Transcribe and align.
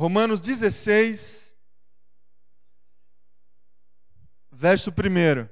Romanos 0.00 0.40
16, 0.40 1.54
verso 4.50 4.90
1. 4.90 5.46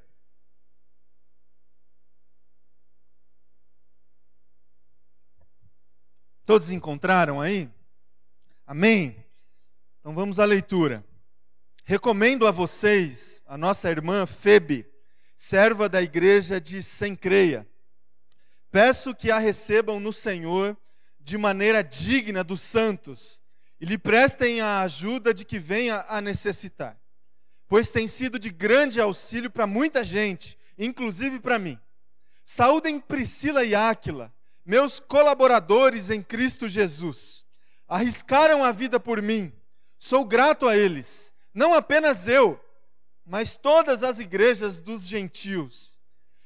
Todos 6.47 6.71
encontraram 6.71 7.43
aí? 7.43 7.71
Amém? 8.67 9.23
Então 10.01 10.15
vamos 10.15 10.39
à 10.39 10.47
leitura. 10.47 11.05
Recomendo 11.85 12.47
a 12.47 12.51
vocês 12.51 13.43
a 13.45 13.59
nossa 13.59 13.91
irmã 13.91 14.27
Febe, 14.27 14.91
serva 15.37 15.91
da 15.91 16.01
igreja 16.01 16.59
de 16.59 16.83
Sencreia. 16.83 17.69
Peço 18.71 19.15
que 19.15 19.31
a 19.31 19.37
recebam 19.37 20.01
no 20.01 20.11
Senhor 20.11 20.75
de 21.21 21.37
maneira 21.37 21.85
digna 21.85 22.43
dos 22.43 22.63
santos 22.63 23.38
e 23.81 23.87
lhe 23.87 23.97
prestem 23.97 24.61
a 24.61 24.81
ajuda 24.81 25.33
de 25.33 25.45
que 25.45 25.59
venha 25.59 26.05
a 26.09 26.21
necessitar, 26.21 26.99
pois 27.69 27.91
tem 27.91 28.09
sido 28.09 28.39
de 28.39 28.51
grande 28.51 29.01
auxílio 29.01 29.51
para 29.51 29.67
muita 29.67 30.03
gente, 30.03 30.59
inclusive 30.77 31.39
para 31.41 31.59
mim. 31.59 31.79
Saúdem 32.45 32.99
Priscila 32.99 33.65
e 33.65 33.75
Áquila, 33.75 34.33
meus 34.65 34.99
colaboradores 34.99 36.11
em 36.11 36.23
Cristo 36.23 36.69
Jesus. 36.69 37.45
Arriscaram 37.87 38.65
a 38.65 38.73
vida 38.73 38.99
por 38.99 39.23
mim, 39.23 39.53
sou 39.99 40.25
grato 40.25 40.67
a 40.67 40.77
eles, 40.77 41.33
não 41.55 41.73
apenas 41.73 42.27
eu, 42.27 42.61
mas 43.25 43.57
todas 43.57 44.03
as 44.03 44.19
igrejas 44.19 44.81
dos 44.81 45.07
gentios. 45.07 45.99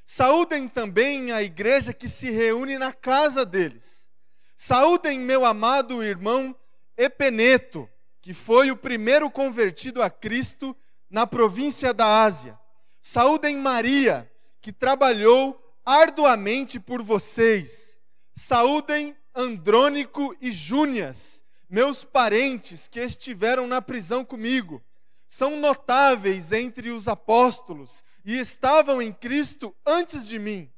Saúdem 0.05 0.67
também 0.67 1.31
a 1.31 1.41
igreja 1.41 1.93
que 1.93 2.07
se 2.07 2.29
reúne 2.29 2.77
na 2.77 2.93
casa 2.93 3.45
deles. 3.45 4.09
Saúdem 4.55 5.19
meu 5.19 5.45
amado 5.45 6.03
irmão 6.03 6.55
Epeneto, 6.97 7.89
que 8.21 8.33
foi 8.33 8.71
o 8.71 8.77
primeiro 8.77 9.29
convertido 9.29 10.01
a 10.01 10.09
Cristo 10.09 10.75
na 11.09 11.27
província 11.27 11.93
da 11.93 12.23
Ásia. 12.23 12.57
Saúdem 13.01 13.57
Maria, 13.57 14.31
que 14.61 14.71
trabalhou 14.71 15.59
arduamente 15.85 16.79
por 16.79 17.01
vocês. 17.01 17.99
Saúdem 18.35 19.15
Andrônico 19.35 20.35
e 20.39 20.51
Júnias, 20.51 21.43
meus 21.69 22.03
parentes 22.03 22.87
que 22.87 22.99
estiveram 22.99 23.67
na 23.67 23.81
prisão 23.81 24.23
comigo. 24.23 24.81
São 25.27 25.57
notáveis 25.57 26.51
entre 26.51 26.91
os 26.91 27.07
apóstolos 27.07 28.03
e 28.23 28.39
estavam 28.39 29.01
em 29.01 29.11
Cristo 29.11 29.75
antes 29.85 30.27
de 30.27 30.37
mim. 30.37 30.71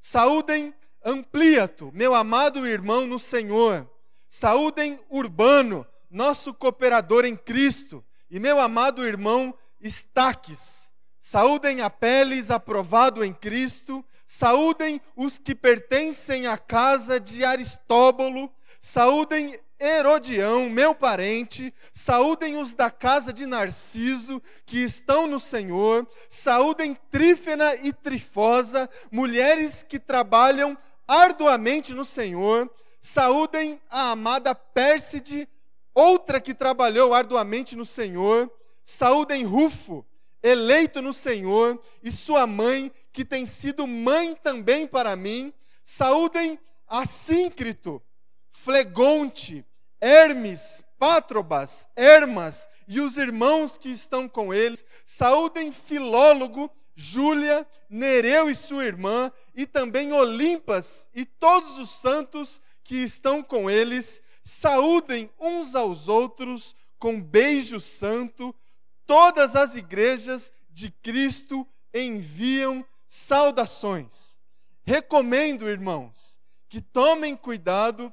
Saúdem 0.00 0.74
Ampliato, 1.04 1.90
meu 1.92 2.14
amado 2.14 2.66
irmão 2.66 3.06
no 3.06 3.18
Senhor. 3.18 3.90
Saúdem 4.34 4.98
Urbano, 5.10 5.86
nosso 6.10 6.54
cooperador 6.54 7.26
em 7.26 7.36
Cristo, 7.36 8.02
e 8.30 8.40
meu 8.40 8.58
amado 8.58 9.06
irmão 9.06 9.54
Estaques. 9.78 10.90
Saúdem 11.20 11.82
Apeles, 11.82 12.50
aprovado 12.50 13.22
em 13.22 13.30
Cristo. 13.34 14.02
Saúdem 14.26 15.02
os 15.14 15.36
que 15.36 15.54
pertencem 15.54 16.46
à 16.46 16.56
casa 16.56 17.20
de 17.20 17.44
Aristóbulo. 17.44 18.50
Saúdem 18.80 19.60
Herodião, 19.78 20.70
meu 20.70 20.94
parente, 20.94 21.72
saúdem 21.92 22.56
os 22.56 22.72
da 22.72 22.90
casa 22.90 23.34
de 23.34 23.44
Narciso, 23.44 24.40
que 24.64 24.78
estão 24.78 25.26
no 25.26 25.38
Senhor, 25.38 26.08
saúdem 26.30 26.96
Trífena 27.10 27.74
e 27.74 27.92
Trifosa, 27.92 28.88
mulheres 29.10 29.82
que 29.82 29.98
trabalham 29.98 30.78
arduamente 31.06 31.92
no 31.92 32.04
Senhor, 32.04 32.70
Saúdem 33.04 33.80
a 33.90 34.12
amada 34.12 34.54
Pérside, 34.54 35.48
outra 35.92 36.40
que 36.40 36.54
trabalhou 36.54 37.12
arduamente 37.12 37.74
no 37.74 37.84
Senhor. 37.84 38.48
Saúdem 38.84 39.44
Rufo, 39.44 40.06
eleito 40.40 41.02
no 41.02 41.12
Senhor, 41.12 41.82
e 42.00 42.12
sua 42.12 42.46
mãe, 42.46 42.92
que 43.12 43.24
tem 43.24 43.44
sido 43.44 43.88
mãe 43.88 44.36
também 44.36 44.86
para 44.86 45.16
mim. 45.16 45.52
Saúdem 45.84 46.56
Assíncrito, 46.86 48.00
Flegonte, 48.52 49.66
Hermes, 50.00 50.84
Pátrobas, 50.96 51.88
Hermas 51.96 52.68
e 52.86 53.00
os 53.00 53.16
irmãos 53.16 53.76
que 53.76 53.88
estão 53.88 54.28
com 54.28 54.54
eles. 54.54 54.86
Saúdem 55.04 55.72
Filólogo, 55.72 56.70
Júlia, 56.94 57.66
Nereu 57.90 58.48
e 58.48 58.54
sua 58.54 58.84
irmã, 58.84 59.32
e 59.54 59.66
também 59.66 60.12
Olimpas 60.12 61.08
e 61.12 61.24
todos 61.24 61.78
os 61.78 61.90
santos 61.90 62.60
que 62.84 62.96
estão 62.96 63.42
com 63.42 63.70
eles, 63.70 64.22
saúdem 64.44 65.30
uns 65.38 65.74
aos 65.74 66.08
outros 66.08 66.74
com 66.98 67.20
beijo 67.20 67.80
santo. 67.80 68.54
Todas 69.06 69.56
as 69.56 69.74
igrejas 69.74 70.52
de 70.70 70.90
Cristo 70.90 71.66
enviam 71.92 72.84
saudações. 73.08 74.38
Recomendo, 74.84 75.68
irmãos, 75.68 76.38
que 76.68 76.80
tomem 76.80 77.36
cuidado 77.36 78.12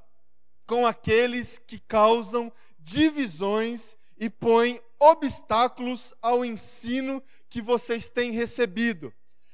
com 0.68 0.86
aqueles 0.86 1.58
que 1.58 1.80
causam 1.80 2.52
divisões 2.78 3.96
e 4.18 4.30
põem 4.30 4.80
obstáculos 5.00 6.14
ao 6.22 6.44
ensino 6.44 7.24
que 7.50 7.62
vocês 7.62 8.10
têm 8.10 8.32
recebido. 8.32 9.14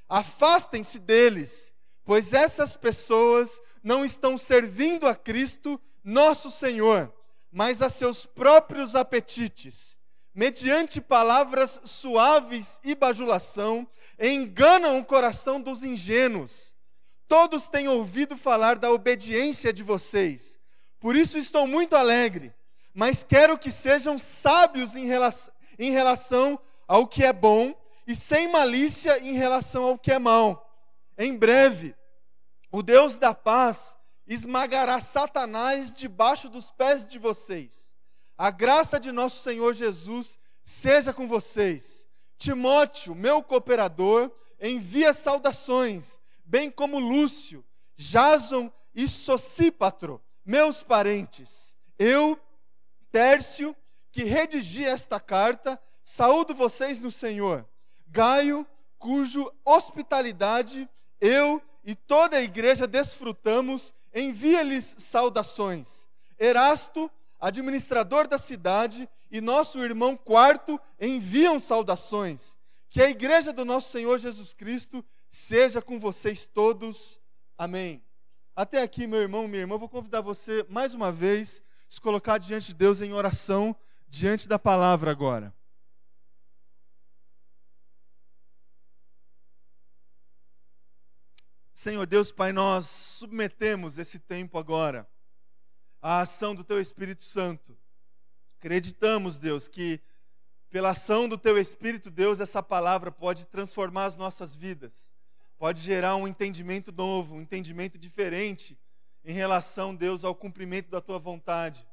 Afastem-se 0.09 0.99
deles 0.99 1.73
pois 2.05 2.33
essas 2.33 2.75
pessoas 2.75 3.59
não 3.83 4.05
estão 4.05 4.37
servindo 4.37 5.07
a 5.07 5.15
Cristo, 5.15 5.81
nosso 6.03 6.51
Senhor, 6.51 7.11
mas 7.51 7.81
a 7.81 7.89
seus 7.89 8.25
próprios 8.25 8.95
apetites. 8.95 9.97
Mediante 10.33 11.01
palavras 11.01 11.79
suaves 11.83 12.79
e 12.83 12.93
bajulação, 12.93 13.87
enganam 14.19 14.99
o 14.99 15.05
coração 15.05 15.59
dos 15.59 15.83
ingênuos. 15.83 16.75
Todos 17.27 17.67
têm 17.67 17.87
ouvido 17.87 18.37
falar 18.37 18.77
da 18.77 18.91
obediência 18.91 19.73
de 19.73 19.81
vocês. 19.81 20.59
Por 20.99 21.15
isso 21.15 21.37
estou 21.37 21.65
muito 21.65 21.95
alegre, 21.95 22.53
mas 22.93 23.23
quero 23.23 23.57
que 23.57 23.71
sejam 23.71 24.19
sábios 24.19 24.95
em 24.95 25.05
relação, 25.05 25.53
em 25.79 25.91
relação 25.91 26.59
ao 26.87 27.07
que 27.07 27.23
é 27.23 27.33
bom 27.33 27.73
e 28.05 28.15
sem 28.15 28.51
malícia 28.51 29.17
em 29.19 29.33
relação 29.33 29.83
ao 29.83 29.97
que 29.97 30.11
é 30.11 30.19
mal 30.19 30.64
em 31.17 31.37
breve, 31.37 31.95
o 32.71 32.83
Deus 32.83 33.17
da 33.17 33.33
paz 33.33 33.95
esmagará 34.27 34.99
Satanás 34.99 35.93
debaixo 35.93 36.49
dos 36.49 36.71
pés 36.71 37.07
de 37.07 37.17
vocês. 37.17 37.95
A 38.37 38.51
graça 38.51 38.99
de 38.99 39.11
nosso 39.11 39.41
Senhor 39.41 39.73
Jesus 39.73 40.37
seja 40.63 41.13
com 41.13 41.27
vocês. 41.27 42.05
Timóteo, 42.37 43.15
meu 43.15 43.41
cooperador, 43.41 44.31
envia 44.59 45.13
saudações, 45.13 46.19
bem 46.43 46.69
como 46.69 46.99
Lúcio, 46.99 47.63
Jason 47.95 48.71
e 48.93 49.07
Sosípatro, 49.07 50.21
meus 50.43 50.83
parentes. 50.83 51.77
Eu, 51.97 52.37
Tércio, 53.11 53.75
que 54.11 54.23
redigi 54.23 54.83
esta 54.83 55.19
carta, 55.19 55.81
saúdo 56.03 56.53
vocês 56.53 56.99
no 56.99 57.11
Senhor. 57.11 57.65
Gaio, 58.07 58.67
cujo 58.97 59.49
hospitalidade 59.63 60.89
eu 61.25 61.61
e 61.83 61.95
toda 61.95 62.37
a 62.37 62.41
igreja 62.41 62.85
desfrutamos, 62.85 63.93
envia-lhes 64.13 64.95
saudações. 64.99 66.07
Erasto, 66.37 67.09
administrador 67.39 68.27
da 68.27 68.37
cidade, 68.37 69.09
e 69.31 69.41
nosso 69.41 69.83
irmão 69.83 70.15
Quarto 70.15 70.79
enviam 70.99 71.59
saudações. 71.59 72.57
Que 72.89 73.01
a 73.01 73.09
igreja 73.09 73.51
do 73.51 73.65
nosso 73.65 73.91
Senhor 73.91 74.17
Jesus 74.19 74.53
Cristo 74.53 75.03
seja 75.29 75.81
com 75.81 75.99
vocês 75.99 76.45
todos. 76.45 77.19
Amém. 77.57 78.03
Até 78.55 78.81
aqui, 78.81 79.07
meu 79.07 79.19
irmão, 79.19 79.47
minha 79.47 79.61
irmã, 79.61 79.77
vou 79.77 79.89
convidar 79.89 80.21
você 80.21 80.65
mais 80.69 80.93
uma 80.93 81.11
vez 81.11 81.61
a 81.89 81.93
se 81.93 81.99
colocar 81.99 82.37
diante 82.37 82.67
de 82.67 82.73
Deus 82.75 83.01
em 83.01 83.13
oração, 83.13 83.75
diante 84.07 84.47
da 84.47 84.57
palavra 84.57 85.11
agora. 85.11 85.53
Senhor 91.75 92.07
Deus, 92.07 92.31
Pai, 92.31 92.53
nós 92.53 92.85
submetemos 92.85 93.97
esse 93.97 94.17
tempo 94.17 94.57
agora 94.57 95.05
à 96.01 96.21
ação 96.21 96.55
do 96.55 96.63
Teu 96.63 96.79
Espírito 96.79 97.25
Santo. 97.25 97.77
Acreditamos, 98.57 99.37
Deus, 99.37 99.67
que 99.67 99.99
pela 100.69 100.91
ação 100.91 101.27
do 101.27 101.37
Teu 101.37 101.57
Espírito, 101.57 102.09
Deus, 102.09 102.39
essa 102.39 102.63
palavra 102.63 103.11
pode 103.11 103.45
transformar 103.47 104.05
as 104.05 104.15
nossas 104.15 104.55
vidas, 104.55 105.11
pode 105.57 105.81
gerar 105.81 106.15
um 106.15 106.25
entendimento 106.25 106.93
novo, 106.93 107.35
um 107.35 107.41
entendimento 107.41 107.97
diferente 107.97 108.79
em 109.25 109.33
relação, 109.33 109.93
Deus, 109.93 110.23
ao 110.23 110.33
cumprimento 110.33 110.89
da 110.89 111.01
Tua 111.01 111.19
vontade. 111.19 111.85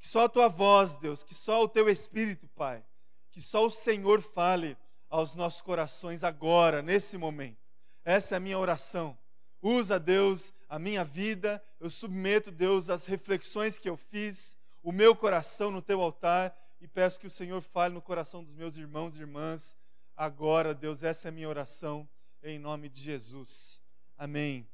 Que 0.00 0.08
só 0.08 0.24
a 0.24 0.28
Tua 0.28 0.48
voz, 0.48 0.96
Deus, 0.96 1.22
que 1.22 1.36
só 1.36 1.62
o 1.62 1.68
Teu 1.68 1.88
Espírito, 1.88 2.48
Pai, 2.48 2.84
que 3.30 3.40
só 3.40 3.64
o 3.64 3.70
Senhor 3.70 4.20
fale 4.22 4.76
aos 5.08 5.36
nossos 5.36 5.62
corações 5.62 6.24
agora, 6.24 6.82
nesse 6.82 7.16
momento. 7.16 7.69
Essa 8.04 8.34
é 8.34 8.38
a 8.38 8.40
minha 8.40 8.58
oração. 8.58 9.16
Usa, 9.62 9.98
Deus, 9.98 10.54
a 10.68 10.78
minha 10.78 11.04
vida, 11.04 11.62
eu 11.78 11.90
submeto, 11.90 12.50
Deus, 12.50 12.88
as 12.88 13.04
reflexões 13.04 13.78
que 13.78 13.88
eu 13.88 13.96
fiz, 13.96 14.56
o 14.82 14.92
meu 14.92 15.14
coração 15.14 15.70
no 15.70 15.82
teu 15.82 16.00
altar 16.00 16.56
e 16.80 16.88
peço 16.88 17.20
que 17.20 17.26
o 17.26 17.30
Senhor 17.30 17.60
fale 17.60 17.92
no 17.92 18.00
coração 18.00 18.42
dos 18.42 18.54
meus 18.54 18.76
irmãos 18.76 19.14
e 19.16 19.20
irmãs. 19.20 19.76
Agora, 20.16 20.74
Deus, 20.74 21.02
essa 21.02 21.28
é 21.28 21.30
a 21.30 21.32
minha 21.32 21.48
oração 21.48 22.08
em 22.42 22.58
nome 22.58 22.88
de 22.88 23.00
Jesus. 23.00 23.80
Amém. 24.16 24.66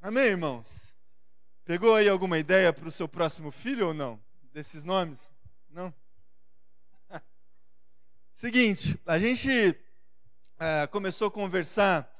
Amém, 0.00 0.24
irmãos? 0.24 0.94
Pegou 1.64 1.94
aí 1.94 2.08
alguma 2.08 2.38
ideia 2.38 2.72
para 2.72 2.88
o 2.88 2.90
seu 2.90 3.08
próximo 3.08 3.50
filho 3.50 3.88
ou 3.88 3.94
não? 3.94 4.20
Desses 4.52 4.84
nomes? 4.84 5.30
Não? 5.70 5.92
Seguinte, 8.34 8.98
a 9.06 9.18
gente 9.18 9.78
é, 10.58 10.86
começou 10.86 11.28
a 11.28 11.30
conversar 11.30 12.17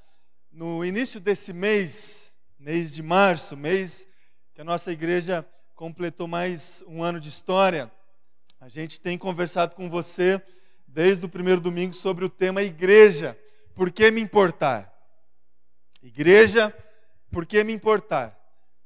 no 0.51 0.85
início 0.85 1.21
desse 1.21 1.53
mês, 1.53 2.35
mês 2.59 2.95
de 2.95 3.03
março, 3.03 3.57
mês 3.57 4.07
que 4.55 4.61
a 4.61 4.65
nossa 4.65 4.91
igreja 4.91 5.47
completou 5.75 6.27
mais 6.27 6.83
um 6.87 7.03
ano 7.03 7.21
de 7.21 7.29
história. 7.29 7.91
A 8.61 8.69
gente 8.69 9.01
tem 9.01 9.17
conversado 9.17 9.77
com 9.77 9.89
você 9.89 10.43
desde 10.87 11.27
o 11.27 11.29
primeiro 11.29 11.61
domingo 11.61 11.95
sobre 11.95 12.25
o 12.25 12.29
tema 12.29 12.63
igreja. 12.63 13.39
Por 13.75 13.93
que 13.93 14.11
me 14.11 14.21
importar? 14.21 14.93
Igreja, 16.03 16.75
por 17.31 17.47
que 17.47 17.63
me 17.63 17.73
importar? 17.73 18.37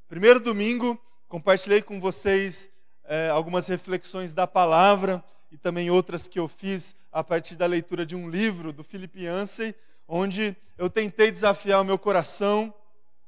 Primeiro 0.09 0.41
domingo, 0.41 1.01
compartilhei 1.29 1.81
com 1.81 2.01
vocês 2.01 2.69
é, 3.05 3.29
algumas 3.31 3.67
reflexões 3.69 4.35
da 4.35 4.47
palavra 4.47 5.25
e 5.51 5.57
também 5.57 5.91
outras 5.91 6.29
que 6.29 6.39
eu 6.39 6.49
fiz 6.49 6.95
a 7.11 7.25
partir 7.25 7.57
da 7.57 7.67
leitura 7.67 8.05
de 8.05 8.15
um 8.17 8.29
livro 8.29 8.73
do 8.73 8.85
Philip 8.85 9.23
Yancey, 9.23 9.75
onde 10.07 10.57
eu 10.77 10.91
tentei 10.91 11.31
desafiar 11.31 11.81
o 11.81 11.85
meu 11.85 11.99
coração 11.99 12.75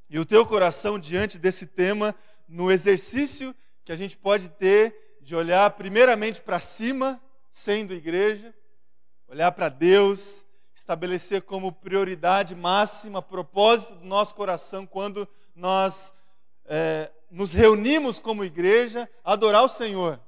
e 0.09 0.19
o 0.19 0.25
teu 0.25 0.45
coração 0.47 0.99
diante 0.99 1.39
desse 1.39 1.67
tema 1.67 2.15
no 2.49 2.71
exercício 2.71 3.55
que 3.85 3.93
a 3.93 3.97
gente 3.97 4.17
pode 4.17 4.49
ter 4.49 5.19
de 5.21 5.35
olhar 5.35 5.71
primeiramente 5.71 6.41
para 6.41 6.61
cima, 6.61 7.21
sendo 7.53 7.95
igreja, 7.95 8.55
olhar 9.29 9.53
para 9.53 9.69
Deus, 9.69 10.45
estabelecer 10.75 11.43
como 11.43 11.73
prioridade 11.73 12.55
máxima, 12.55 13.23
propósito 13.23 13.95
do 13.95 14.05
nosso 14.05 14.35
coração 14.35 14.87
quando 14.87 15.29
nós 15.55 16.13
é, 16.67 17.11
nos 17.31 17.53
reunimos 17.53 18.19
como 18.19 18.45
igreja, 18.45 19.09
adorar 19.25 19.65
o 19.65 19.69
Senhor. 19.69 20.21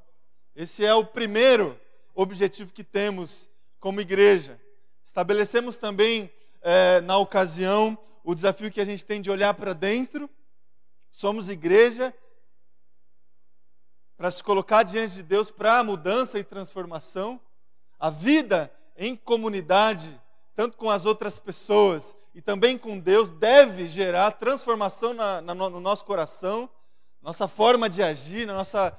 Esse 0.55 0.85
é 0.85 0.95
o 0.95 1.05
primeiro 1.05 1.79
objetivo 2.15 2.73
que 2.73 2.83
temos 2.83 3.49
como 3.79 4.01
igreja. 4.01 4.59
Estabelecemos 5.07 5.79
também, 5.79 6.29
é, 6.61 7.01
na 7.03 7.17
ocasião, 7.17 7.97
o 8.25 8.35
desafio 8.35 8.73
que 8.73 8.81
a 8.81 8.85
gente 8.85 9.05
tem 9.05 9.21
de 9.21 9.31
olhar 9.31 9.55
para 9.55 9.73
dentro. 9.73 10.29
Somos 11.13 11.49
igreja 11.49 12.13
para 14.17 14.33
se 14.33 14.43
colocar 14.43 14.83
diante 14.83 15.15
de 15.15 15.23
Deus 15.23 15.49
para 15.49 15.79
a 15.79 15.85
mudança 15.85 16.41
e 16.41 16.45
transformação. 16.45 17.41
A 18.01 18.11
vida 18.11 18.71
em 18.97 19.15
comunidade, 19.15 20.21
tanto 20.57 20.77
com 20.77 20.91
as 20.91 21.07
outras 21.07 21.39
pessoas 21.39 22.17
e 22.35 22.43
também 22.43 22.77
com 22.77 22.99
Deus, 22.99 23.31
deve 23.31 23.87
gerar 23.87 24.33
transformação 24.33 25.15
na, 25.15 25.41
na, 25.41 25.55
no 25.55 25.81
nosso 25.81 26.05
coração, 26.05 26.69
nossa 27.23 27.47
forma 27.47 27.89
de 27.89 28.03
agir, 28.03 28.45
na, 28.45 28.55
nossa, 28.55 28.99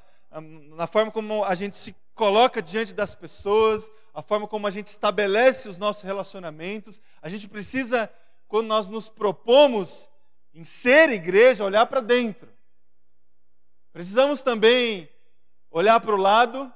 na 0.73 0.87
forma 0.87 1.11
como 1.11 1.43
a 1.43 1.53
gente 1.53 1.75
se 1.75 1.93
coloca 2.17 2.63
diante 2.63 2.93
das 2.93 3.13
pessoas, 3.13 3.89
a 4.11 4.23
forma 4.23 4.47
como 4.47 4.65
a 4.65 4.71
gente 4.71 4.87
estabelece 4.87 5.69
os 5.69 5.77
nossos 5.77 6.01
relacionamentos. 6.01 6.99
A 7.21 7.29
gente 7.29 7.47
precisa, 7.47 8.11
quando 8.47 8.67
nós 8.67 8.89
nos 8.89 9.07
propomos 9.07 10.09
em 10.51 10.63
ser 10.63 11.09
igreja, 11.11 11.63
olhar 11.63 11.85
para 11.85 12.01
dentro. 12.01 12.51
Precisamos 13.93 14.41
também 14.41 15.07
olhar 15.69 15.99
para 15.99 16.15
o 16.15 16.17
lado, 16.17 16.73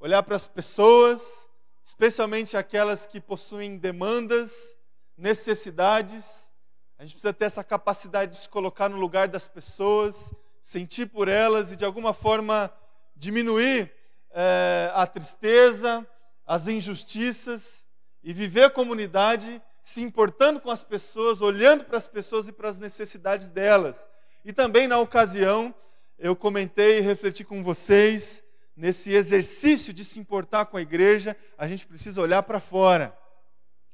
olhar 0.00 0.22
para 0.22 0.36
as 0.36 0.46
pessoas, 0.46 1.46
especialmente 1.84 2.56
aquelas 2.56 3.06
que 3.06 3.20
possuem 3.20 3.76
demandas, 3.76 4.74
necessidades. 5.18 6.50
A 6.98 7.02
gente 7.02 7.12
precisa 7.12 7.34
ter 7.34 7.44
essa 7.44 7.62
capacidade 7.62 8.32
de 8.32 8.38
se 8.38 8.48
colocar 8.48 8.88
no 8.88 8.96
lugar 8.96 9.28
das 9.28 9.46
pessoas, 9.46 10.32
sentir 10.62 11.06
por 11.06 11.28
elas 11.28 11.72
e 11.72 11.76
de 11.76 11.84
alguma 11.84 12.14
forma 12.14 12.72
diminuir 13.14 13.97
é, 14.30 14.90
a 14.94 15.06
tristeza, 15.06 16.06
as 16.46 16.66
injustiças 16.66 17.84
e 18.22 18.32
viver 18.32 18.64
a 18.64 18.70
comunidade 18.70 19.62
se 19.82 20.02
importando 20.02 20.60
com 20.60 20.70
as 20.70 20.82
pessoas, 20.82 21.40
olhando 21.40 21.84
para 21.84 21.96
as 21.96 22.06
pessoas 22.06 22.46
e 22.48 22.52
para 22.52 22.68
as 22.68 22.78
necessidades 22.78 23.48
delas. 23.48 24.08
E 24.44 24.52
também 24.52 24.86
na 24.86 24.98
ocasião, 24.98 25.74
eu 26.18 26.36
comentei 26.36 26.98
e 26.98 27.00
refleti 27.00 27.42
com 27.44 27.62
vocês 27.62 28.42
nesse 28.76 29.12
exercício 29.12 29.92
de 29.92 30.04
se 30.04 30.20
importar 30.20 30.66
com 30.66 30.76
a 30.76 30.82
igreja, 30.82 31.36
a 31.56 31.66
gente 31.66 31.86
precisa 31.86 32.20
olhar 32.20 32.42
para 32.44 32.60
fora, 32.60 33.16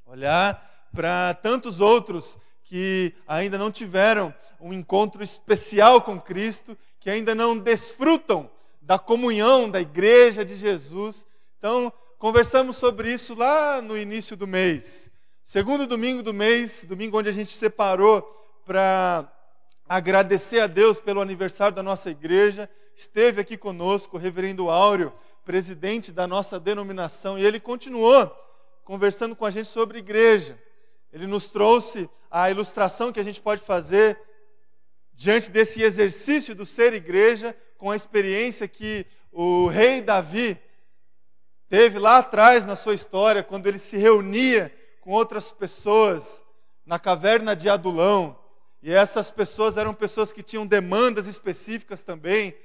olhar 0.04 0.88
para 0.92 1.32
tantos 1.34 1.80
outros 1.80 2.38
que 2.64 3.14
ainda 3.26 3.56
não 3.56 3.70
tiveram 3.70 4.34
um 4.60 4.72
encontro 4.72 5.22
especial 5.22 6.02
com 6.02 6.20
Cristo, 6.20 6.76
que 7.00 7.08
ainda 7.08 7.34
não 7.34 7.56
desfrutam 7.58 8.50
da 8.84 8.98
comunhão 8.98 9.70
da 9.70 9.80
igreja 9.80 10.44
de 10.44 10.56
Jesus. 10.56 11.26
Então, 11.58 11.92
conversamos 12.18 12.76
sobre 12.76 13.12
isso 13.12 13.34
lá 13.34 13.80
no 13.80 13.96
início 13.96 14.36
do 14.36 14.46
mês. 14.46 15.10
Segundo 15.42 15.86
domingo 15.86 16.22
do 16.22 16.32
mês, 16.32 16.84
domingo 16.84 17.18
onde 17.18 17.28
a 17.28 17.32
gente 17.32 17.50
separou 17.50 18.22
para 18.64 19.30
agradecer 19.88 20.60
a 20.60 20.66
Deus 20.66 21.00
pelo 21.00 21.20
aniversário 21.20 21.74
da 21.74 21.82
nossa 21.82 22.10
igreja 22.10 22.68
esteve 22.96 23.40
aqui 23.40 23.56
conosco 23.56 24.16
o 24.16 24.20
reverendo 24.20 24.70
Áureo, 24.70 25.12
presidente 25.44 26.12
da 26.12 26.26
nossa 26.26 26.58
denominação, 26.60 27.38
e 27.38 27.44
ele 27.44 27.60
continuou 27.60 28.30
conversando 28.84 29.34
com 29.34 29.44
a 29.44 29.50
gente 29.50 29.68
sobre 29.68 29.98
igreja. 29.98 30.58
Ele 31.12 31.26
nos 31.26 31.48
trouxe 31.48 32.08
a 32.30 32.50
ilustração 32.50 33.12
que 33.12 33.20
a 33.20 33.24
gente 33.24 33.40
pode 33.40 33.60
fazer 33.62 34.18
diante 35.12 35.50
desse 35.50 35.82
exercício 35.82 36.54
do 36.54 36.66
ser 36.66 36.92
igreja, 36.92 37.56
com 37.84 37.90
a 37.90 37.96
experiência 37.96 38.66
que 38.66 39.04
o 39.30 39.66
rei 39.66 40.00
Davi 40.00 40.58
teve 41.68 41.98
lá 41.98 42.16
atrás 42.16 42.64
na 42.64 42.76
sua 42.76 42.94
história, 42.94 43.42
quando 43.42 43.66
ele 43.66 43.78
se 43.78 43.98
reunia 43.98 44.74
com 45.02 45.10
outras 45.10 45.52
pessoas 45.52 46.42
na 46.86 46.98
caverna 46.98 47.54
de 47.54 47.68
Adulão. 47.68 48.38
E 48.82 48.90
essas 48.90 49.30
pessoas 49.30 49.76
eram 49.76 49.92
pessoas 49.92 50.32
que 50.32 50.42
tinham 50.42 50.66
demandas 50.66 51.26
específicas 51.26 52.02
também, 52.02 52.56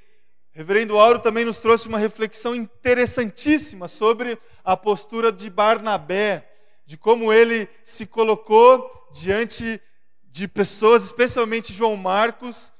Reverendo 0.53 0.97
Auro 0.97 1.19
também 1.19 1.43
nos 1.43 1.57
trouxe 1.59 1.89
uma 1.89 1.99
reflexão 1.99 2.55
interessantíssima 2.55 3.89
sobre 3.89 4.39
a 4.63 4.77
postura 4.77 5.33
de 5.33 5.49
Barnabé, 5.49 6.49
de 6.85 6.95
como 6.95 7.33
ele 7.33 7.67
se 7.83 8.05
colocou 8.05 9.09
diante 9.11 9.81
de 10.23 10.47
pessoas, 10.47 11.03
especialmente 11.03 11.73
João 11.73 11.97
Marcos, 11.97 12.71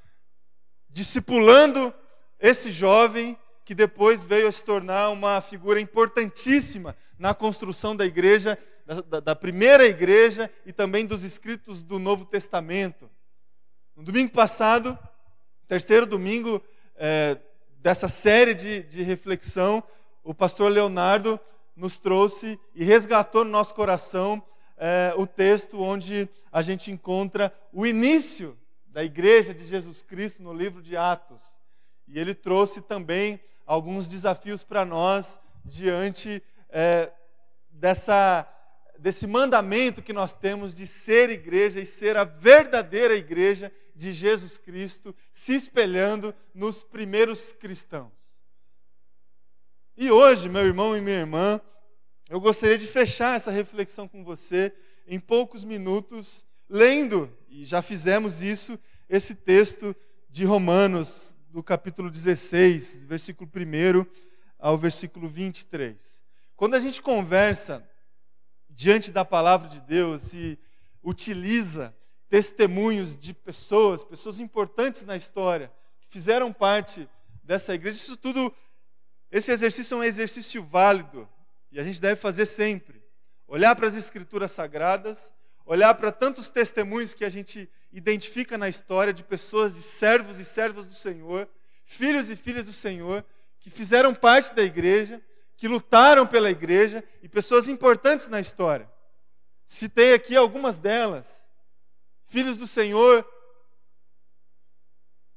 discipulando 0.88 1.94
esse 2.40 2.70
jovem 2.70 3.38
que 3.64 3.74
depois 3.74 4.24
veio 4.24 4.48
a 4.48 4.52
se 4.52 4.64
tornar 4.64 5.10
uma 5.10 5.40
figura 5.40 5.80
importantíssima 5.80 6.96
na 7.18 7.34
construção 7.34 7.94
da 7.94 8.04
igreja, 8.04 8.58
da, 9.08 9.20
da 9.20 9.36
primeira 9.36 9.86
igreja 9.86 10.50
e 10.66 10.72
também 10.72 11.06
dos 11.06 11.22
escritos 11.22 11.82
do 11.82 11.98
Novo 11.98 12.24
Testamento. 12.24 13.08
No 13.94 14.02
domingo 14.02 14.32
passado, 14.32 14.98
terceiro 15.68 16.06
domingo, 16.06 16.60
é, 16.96 17.38
dessa 17.78 18.08
série 18.08 18.54
de, 18.54 18.82
de 18.82 19.02
reflexão, 19.02 19.84
o 20.24 20.34
pastor 20.34 20.70
Leonardo 20.70 21.38
nos 21.76 21.98
trouxe 21.98 22.58
e 22.74 22.82
resgatou 22.82 23.44
no 23.44 23.50
nosso 23.50 23.74
coração 23.74 24.42
é, 24.76 25.12
o 25.16 25.26
texto 25.26 25.80
onde 25.80 26.28
a 26.50 26.62
gente 26.62 26.90
encontra 26.90 27.54
o 27.72 27.86
início 27.86 28.58
da 28.86 29.04
igreja 29.04 29.54
de 29.54 29.64
Jesus 29.64 30.02
Cristo 30.02 30.42
no 30.42 30.52
livro 30.52 30.82
de 30.82 30.96
Atos. 30.96 31.59
E 32.12 32.18
ele 32.18 32.34
trouxe 32.34 32.80
também 32.80 33.40
alguns 33.64 34.08
desafios 34.08 34.64
para 34.64 34.84
nós 34.84 35.38
diante 35.64 36.42
é, 36.68 37.12
dessa, 37.70 38.46
desse 38.98 39.26
mandamento 39.26 40.02
que 40.02 40.12
nós 40.12 40.34
temos 40.34 40.74
de 40.74 40.88
ser 40.88 41.30
igreja 41.30 41.80
e 41.80 41.86
ser 41.86 42.16
a 42.16 42.24
verdadeira 42.24 43.14
igreja 43.14 43.72
de 43.94 44.12
Jesus 44.12 44.58
Cristo 44.58 45.14
se 45.30 45.54
espelhando 45.54 46.34
nos 46.52 46.82
primeiros 46.82 47.52
cristãos. 47.52 48.40
E 49.96 50.10
hoje, 50.10 50.48
meu 50.48 50.66
irmão 50.66 50.96
e 50.96 51.00
minha 51.00 51.18
irmã, 51.18 51.60
eu 52.28 52.40
gostaria 52.40 52.78
de 52.78 52.86
fechar 52.88 53.36
essa 53.36 53.52
reflexão 53.52 54.08
com 54.08 54.24
você 54.24 54.74
em 55.06 55.20
poucos 55.20 55.62
minutos, 55.62 56.44
lendo, 56.68 57.30
e 57.48 57.64
já 57.64 57.82
fizemos 57.82 58.42
isso, 58.42 58.78
esse 59.08 59.34
texto 59.34 59.94
de 60.28 60.44
Romanos, 60.44 61.36
do 61.50 61.64
capítulo 61.64 62.08
16, 62.08 63.04
versículo 63.04 63.50
1 63.52 64.06
ao 64.56 64.78
versículo 64.78 65.28
23. 65.28 66.22
Quando 66.54 66.76
a 66.76 66.80
gente 66.80 67.02
conversa 67.02 67.84
diante 68.68 69.10
da 69.10 69.24
palavra 69.24 69.68
de 69.68 69.80
Deus 69.80 70.32
e 70.32 70.56
utiliza 71.02 71.94
testemunhos 72.28 73.16
de 73.16 73.34
pessoas, 73.34 74.04
pessoas 74.04 74.38
importantes 74.38 75.04
na 75.04 75.16
história, 75.16 75.72
que 76.00 76.08
fizeram 76.08 76.52
parte 76.52 77.08
dessa 77.42 77.74
igreja. 77.74 77.98
Isso 77.98 78.16
tudo 78.16 78.54
Esse 79.28 79.50
exercício 79.50 79.96
é 79.96 79.98
um 79.98 80.04
exercício 80.04 80.62
válido 80.62 81.28
e 81.72 81.80
a 81.80 81.82
gente 81.82 82.00
deve 82.00 82.16
fazer 82.16 82.46
sempre. 82.46 83.02
Olhar 83.46 83.74
para 83.74 83.88
as 83.88 83.96
Escrituras 83.96 84.52
Sagradas, 84.52 85.32
olhar 85.72 85.94
para 85.94 86.10
tantos 86.10 86.48
testemunhos 86.48 87.14
que 87.14 87.24
a 87.24 87.28
gente 87.28 87.70
identifica 87.92 88.58
na 88.58 88.68
história 88.68 89.12
de 89.12 89.22
pessoas, 89.22 89.76
de 89.76 89.82
servos 89.82 90.40
e 90.40 90.44
servas 90.44 90.84
do 90.84 90.94
Senhor, 90.94 91.48
filhos 91.84 92.28
e 92.28 92.34
filhas 92.34 92.66
do 92.66 92.72
Senhor, 92.72 93.24
que 93.60 93.70
fizeram 93.70 94.12
parte 94.12 94.52
da 94.52 94.64
igreja, 94.64 95.22
que 95.56 95.68
lutaram 95.68 96.26
pela 96.26 96.50
igreja 96.50 97.04
e 97.22 97.28
pessoas 97.28 97.68
importantes 97.68 98.26
na 98.26 98.40
história. 98.40 98.90
Citei 99.64 100.12
aqui 100.12 100.34
algumas 100.34 100.76
delas. 100.80 101.46
Filhos 102.26 102.58
do 102.58 102.66
Senhor 102.66 103.24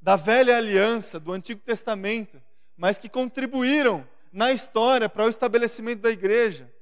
da 0.02 0.16
velha 0.16 0.58
aliança, 0.58 1.20
do 1.20 1.32
Antigo 1.32 1.62
Testamento, 1.62 2.42
mas 2.76 2.98
que 2.98 3.08
contribuíram 3.08 4.10
na 4.32 4.52
história 4.52 5.08
para 5.08 5.26
o 5.26 5.30
estabelecimento 5.30 6.02
da 6.02 6.10
igreja. 6.10 6.74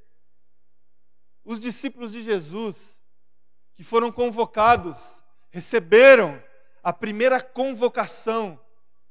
Os 1.43 1.59
discípulos 1.59 2.13
de 2.13 2.21
Jesus, 2.21 3.00
que 3.81 3.85
foram 3.87 4.11
convocados, 4.11 5.23
receberam 5.49 6.39
a 6.83 6.93
primeira 6.93 7.41
convocação 7.41 8.59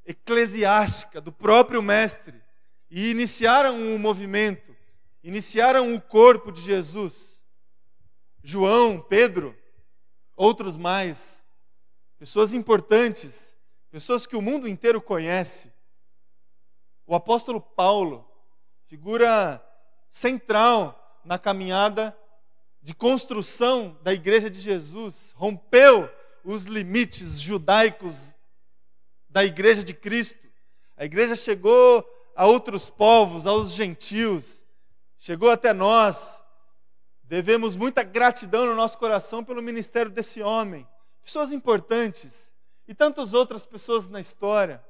eclesiástica 0.06 1.20
do 1.20 1.32
próprio 1.32 1.82
Mestre 1.82 2.40
e 2.88 3.10
iniciaram 3.10 3.92
o 3.92 3.98
movimento, 3.98 4.72
iniciaram 5.24 5.92
o 5.92 6.00
corpo 6.00 6.52
de 6.52 6.60
Jesus. 6.60 7.40
João, 8.44 9.00
Pedro, 9.00 9.58
outros 10.36 10.76
mais, 10.76 11.44
pessoas 12.16 12.54
importantes 12.54 13.56
pessoas 13.90 14.24
que 14.24 14.36
o 14.36 14.42
mundo 14.42 14.68
inteiro 14.68 15.02
conhece. 15.02 15.72
O 17.04 17.16
apóstolo 17.16 17.60
Paulo, 17.60 18.24
figura 18.86 19.60
central 20.08 21.20
na 21.24 21.40
caminhada 21.40 22.16
de 22.82 22.94
construção 22.94 23.99
da 24.02 24.12
igreja 24.12 24.49
de 24.49 24.58
Jesus, 24.58 25.32
rompeu 25.37 26.10
os 26.44 26.64
limites 26.64 27.40
judaicos 27.40 28.34
da 29.28 29.44
igreja 29.44 29.84
de 29.84 29.92
Cristo. 29.92 30.49
A 30.96 31.04
igreja 31.04 31.37
chegou 31.37 32.04
a 32.34 32.46
outros 32.46 32.88
povos, 32.88 33.46
aos 33.46 33.72
gentios, 33.72 34.64
chegou 35.18 35.50
até 35.50 35.72
nós. 35.72 36.42
Devemos 37.22 37.76
muita 37.76 38.02
gratidão 38.02 38.66
no 38.66 38.75
nosso 38.75 38.99
coração 38.99 39.44
pelo 39.44 39.62
ministério 39.62 40.10
desse 40.10 40.42
homem. 40.42 40.88
Pessoas 41.22 41.52
importantes 41.52 42.52
e 42.88 42.94
tantas 42.94 43.34
outras 43.34 43.64
pessoas 43.66 44.08
na 44.08 44.20
história 44.20 44.82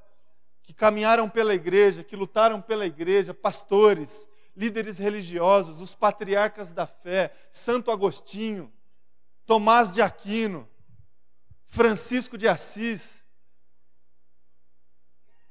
que 0.63 0.73
caminharam 0.73 1.29
pela 1.29 1.53
igreja, 1.53 2.05
que 2.05 2.17
lutaram 2.17 2.63
pela 2.63 2.87
igreja, 2.87 3.35
pastores, 3.35 4.29
líderes 4.61 4.99
religiosos, 4.99 5.81
os 5.81 5.95
patriarcas 5.95 6.71
da 6.71 6.87
fé, 6.87 7.33
Santo 7.51 7.91
Agostinho, 7.91 8.71
Tomás 9.47 9.91
de 9.91 10.03
Aquino, 10.03 10.69
Francisco 11.67 12.37
de 12.37 12.47
Assis. 12.47 13.25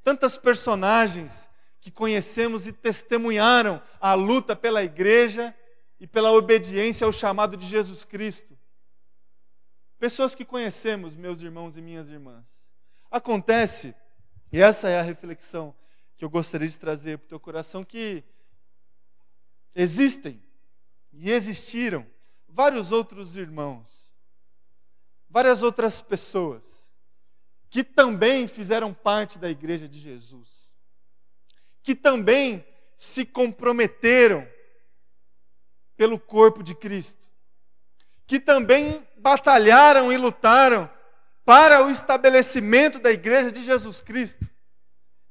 Tantas 0.04 0.38
personagens 0.38 1.50
que 1.82 1.90
conhecemos 1.90 2.68
e 2.68 2.72
testemunharam 2.72 3.82
a 4.00 4.14
luta 4.14 4.56
pela 4.56 4.84
igreja 4.84 5.56
e 6.00 6.06
pela 6.06 6.32
obediência 6.32 7.06
ao 7.06 7.12
chamado 7.12 7.58
de 7.58 7.66
Jesus 7.66 8.06
Cristo. 8.06 8.56
Pessoas 9.98 10.36
que 10.36 10.46
conhecemos, 10.46 11.16
meus 11.16 11.42
irmãos 11.42 11.76
e 11.76 11.82
minhas 11.82 12.10
irmãs. 12.10 12.70
Acontece, 13.10 13.96
e 14.52 14.62
essa 14.62 14.88
é 14.88 15.00
a 15.00 15.02
reflexão 15.02 15.76
que 16.16 16.24
eu 16.24 16.30
gostaria 16.30 16.68
de 16.68 16.78
trazer 16.78 17.18
para 17.18 17.26
o 17.26 17.30
teu 17.30 17.40
coração, 17.40 17.84
que 17.84 18.24
existem 19.76 20.42
e 21.14 21.32
existiram 21.32 22.06
vários 22.48 22.92
outros 22.92 23.36
irmãos, 23.36 24.12
várias 25.30 25.62
outras 25.62 26.02
pessoas, 26.02 26.92
que 27.70 27.84
também 27.84 28.48
fizeram 28.48 28.94
parte 28.94 29.38
da 29.38 29.50
igreja 29.50 29.88
de 29.88 30.00
Jesus, 30.00 30.74
que 31.84 31.96
também 31.96 32.66
se 32.98 33.26
comprometeram 33.26 34.48
pelo 35.96 36.20
corpo 36.20 36.64
de 36.64 36.74
Cristo, 36.74 37.28
que 38.26 38.40
também 38.40 39.08
batalharam 39.18 40.12
e 40.12 40.18
lutaram 40.18 40.90
para 41.46 41.86
o 41.86 41.90
estabelecimento 41.90 43.00
da 43.00 43.12
igreja 43.12 43.52
de 43.52 43.64
Jesus 43.64 44.02
Cristo 44.02 44.50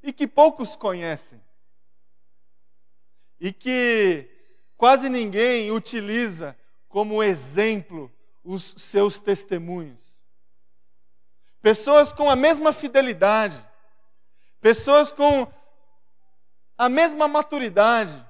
e 0.03 0.11
que 0.11 0.27
poucos 0.27 0.75
conhecem. 0.75 1.41
E 3.39 3.51
que 3.51 4.29
quase 4.75 5.09
ninguém 5.09 5.71
utiliza 5.71 6.57
como 6.87 7.23
exemplo 7.23 8.11
os 8.43 8.75
seus 8.77 9.19
testemunhos. 9.19 10.17
Pessoas 11.61 12.13
com 12.13 12.29
a 12.29 12.35
mesma 12.35 12.71
fidelidade, 12.71 13.63
pessoas 14.61 15.11
com 15.11 15.51
a 16.77 16.87
mesma 16.87 17.27
maturidade, 17.27 18.25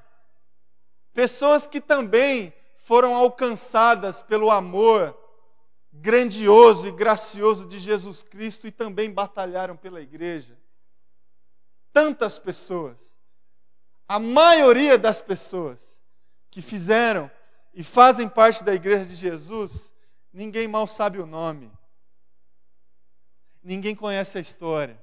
pessoas 1.14 1.68
que 1.68 1.80
também 1.80 2.52
foram 2.78 3.14
alcançadas 3.14 4.22
pelo 4.22 4.50
amor 4.50 5.16
grandioso 5.94 6.88
e 6.88 6.92
gracioso 6.92 7.68
de 7.68 7.78
Jesus 7.78 8.24
Cristo 8.24 8.68
e 8.68 8.72
também 8.72 9.12
batalharam 9.12 9.76
pela 9.76 10.02
igreja. 10.02 10.58
Tantas 11.94 12.40
pessoas, 12.40 13.19
a 14.10 14.18
maioria 14.18 14.98
das 14.98 15.22
pessoas 15.22 16.02
que 16.50 16.64
fizeram 16.64 17.30
e 17.76 17.84
fazem 17.84 18.28
parte 18.28 18.64
da 18.64 18.74
igreja 18.74 19.06
de 19.06 19.16
Jesus, 19.16 19.94
ninguém 20.34 20.68
mal 20.68 20.88
sabe 20.88 21.20
o 21.20 21.28
nome, 21.28 21.72
ninguém 23.62 23.96
conhece 23.96 24.40
a 24.40 24.42
história. 24.42 25.00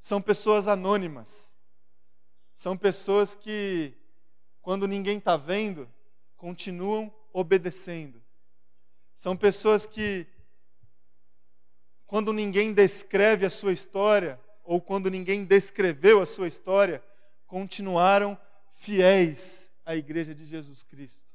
São 0.00 0.20
pessoas 0.20 0.66
anônimas, 0.66 1.54
são 2.52 2.76
pessoas 2.76 3.36
que, 3.36 3.94
quando 4.60 4.88
ninguém 4.88 5.18
está 5.18 5.36
vendo, 5.36 5.88
continuam 6.36 7.14
obedecendo. 7.32 8.20
São 9.14 9.36
pessoas 9.36 9.86
que, 9.86 10.26
quando 12.04 12.32
ninguém 12.32 12.72
descreve 12.72 13.46
a 13.46 13.50
sua 13.50 13.72
história, 13.72 14.40
ou 14.64 14.80
quando 14.80 15.08
ninguém 15.08 15.44
descreveu 15.44 16.20
a 16.20 16.26
sua 16.26 16.48
história, 16.48 17.00
continuaram 17.48 18.38
fiéis 18.74 19.72
à 19.84 19.96
igreja 19.96 20.32
de 20.32 20.44
Jesus 20.44 20.84
Cristo. 20.84 21.32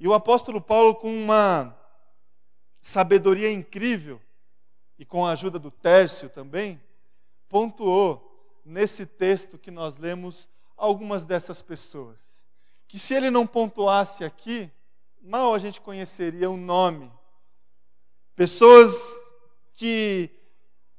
E 0.00 0.08
o 0.08 0.14
apóstolo 0.14 0.60
Paulo, 0.60 0.94
com 0.94 1.14
uma 1.14 1.76
sabedoria 2.80 3.52
incrível, 3.52 4.20
e 4.98 5.04
com 5.04 5.26
a 5.26 5.32
ajuda 5.32 5.58
do 5.58 5.70
Tércio 5.70 6.28
também, 6.28 6.80
pontuou 7.48 8.60
nesse 8.64 9.04
texto 9.04 9.58
que 9.58 9.70
nós 9.70 9.96
lemos 9.96 10.48
algumas 10.76 11.24
dessas 11.24 11.60
pessoas. 11.60 12.44
Que 12.86 12.98
se 12.98 13.14
ele 13.14 13.30
não 13.30 13.46
pontuasse 13.46 14.24
aqui, 14.24 14.70
mal 15.20 15.52
a 15.52 15.58
gente 15.58 15.80
conheceria 15.80 16.48
o 16.48 16.56
nome. 16.56 17.10
Pessoas 18.36 19.16
que 19.74 20.30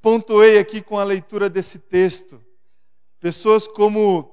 pontuei 0.02 0.60
aqui 0.60 0.82
com 0.82 1.00
a 1.00 1.04
leitura 1.04 1.50
desse 1.50 1.80
texto. 1.80 2.45
Pessoas 3.26 3.68
como 3.68 4.32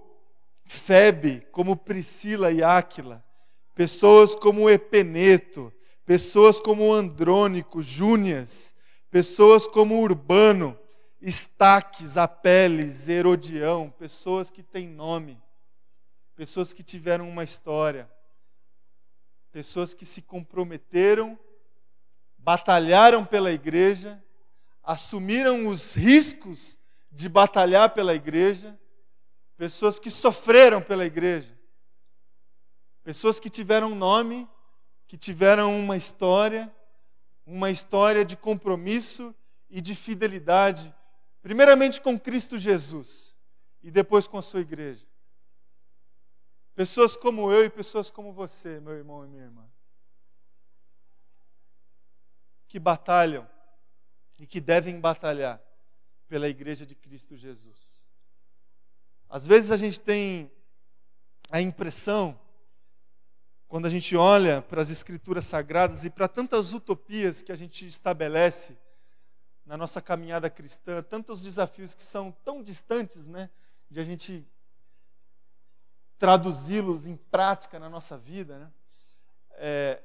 Febe, 0.67 1.41
como 1.51 1.75
Priscila 1.75 2.53
e 2.53 2.63
Áquila. 2.63 3.25
Pessoas 3.75 4.35
como 4.35 4.69
Epeneto. 4.69 5.73
Pessoas 6.05 6.61
como 6.61 6.93
Andrônico, 6.93 7.83
Júnias. 7.83 8.75
Pessoas 9.11 9.67
como 9.67 9.99
Urbano, 9.99 10.79
Estaques, 11.23 12.19
Apeles, 12.19 13.09
Herodião. 13.09 13.89
Pessoas 13.89 14.51
que 14.51 14.63
têm 14.63 14.87
nome. 14.89 15.43
Pessoas 16.37 16.75
que 16.75 16.83
tiveram 16.83 17.27
uma 17.27 17.45
história 17.45 18.07
pessoas 19.51 19.95
que 19.95 20.05
se 20.05 20.21
comprometeram, 20.21 21.39
batalharam 22.37 23.25
pela 23.25 23.53
igreja, 23.53 24.23
assumiram 24.83 25.67
os 25.67 25.95
riscos 25.95 26.79
de 27.11 27.29
batalhar 27.29 27.91
pela 27.91 28.15
igreja, 28.15 28.79
pessoas 29.62 30.00
que 30.00 30.11
sofreram 30.11 30.83
pela 30.83 31.04
igreja, 31.04 31.57
pessoas 33.04 33.38
que 33.38 33.49
tiveram 33.49 33.95
nome, 33.95 34.50
que 35.07 35.16
tiveram 35.16 35.78
uma 35.78 35.97
história, 35.97 36.69
uma 37.47 37.71
história 37.71 38.25
de 38.25 38.37
compromisso 38.37 39.33
e 39.71 39.81
de 39.81 39.95
fidelidade, 39.95 40.92
primeiramente 41.40 42.00
com 42.00 42.19
Cristo 42.19 42.59
Jesus 42.59 43.37
e 43.85 43.88
depois 43.88 44.26
com 44.26 44.37
a 44.37 44.42
sua 44.42 44.62
igreja. 44.62 45.07
Pessoas 46.75 47.16
como 47.16 47.52
eu 47.52 47.64
e 47.64 47.71
pessoas 47.71 48.11
como 48.11 48.33
você, 48.33 48.81
meu 48.81 48.95
irmão 48.95 49.25
e 49.25 49.28
minha 49.28 49.45
irmã. 49.45 49.71
Que 52.66 52.81
batalham 52.81 53.49
e 54.40 54.45
que 54.45 54.61
devem 54.61 54.99
batalhar 54.99 55.62
pela 56.26 56.49
igreja 56.49 56.85
de 56.85 56.97
Cristo 56.97 57.37
Jesus. 57.37 57.92
Às 59.33 59.47
vezes 59.47 59.71
a 59.71 59.79
gente 59.79 59.99
tem 59.99 60.53
a 61.51 61.59
impressão, 61.59 62.39
quando 63.67 63.87
a 63.87 63.89
gente 63.89 64.15
olha 64.15 64.61
para 64.61 64.83
as 64.83 64.91
escrituras 64.91 65.47
sagradas 65.47 66.05
e 66.05 66.11
para 66.11 66.29
tantas 66.29 66.75
utopias 66.75 67.41
que 67.41 67.51
a 67.51 67.57
gente 67.57 67.87
estabelece 67.87 68.77
na 69.65 69.75
nossa 69.75 70.03
caminhada 70.03 70.51
cristã, 70.51 71.03
tantos 71.03 71.41
desafios 71.43 71.95
que 71.95 72.03
são 72.03 72.31
tão 72.45 72.62
distantes, 72.62 73.27
né, 73.27 73.49
de 73.91 74.01
a 74.01 74.05
gente 74.05 74.47
traduzi-los 76.19 77.07
em 77.07 77.17
prática 77.17 77.79
na 77.79 77.89
nossa 77.89 78.19
vida, 78.19 78.59
né? 78.59 78.71
É, 79.53 80.03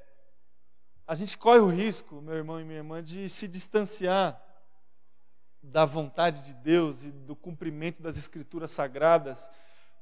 a 1.06 1.14
gente 1.14 1.36
corre 1.36 1.58
o 1.58 1.68
risco, 1.68 2.22
meu 2.22 2.34
irmão 2.34 2.58
e 2.58 2.64
minha 2.64 2.78
irmã, 2.78 3.02
de 3.02 3.28
se 3.28 3.46
distanciar 3.46 4.42
da 5.62 5.84
vontade 5.84 6.42
de 6.42 6.54
Deus 6.54 7.04
e 7.04 7.10
do 7.10 7.34
cumprimento 7.36 8.00
das 8.02 8.16
Escrituras 8.16 8.70
sagradas 8.70 9.50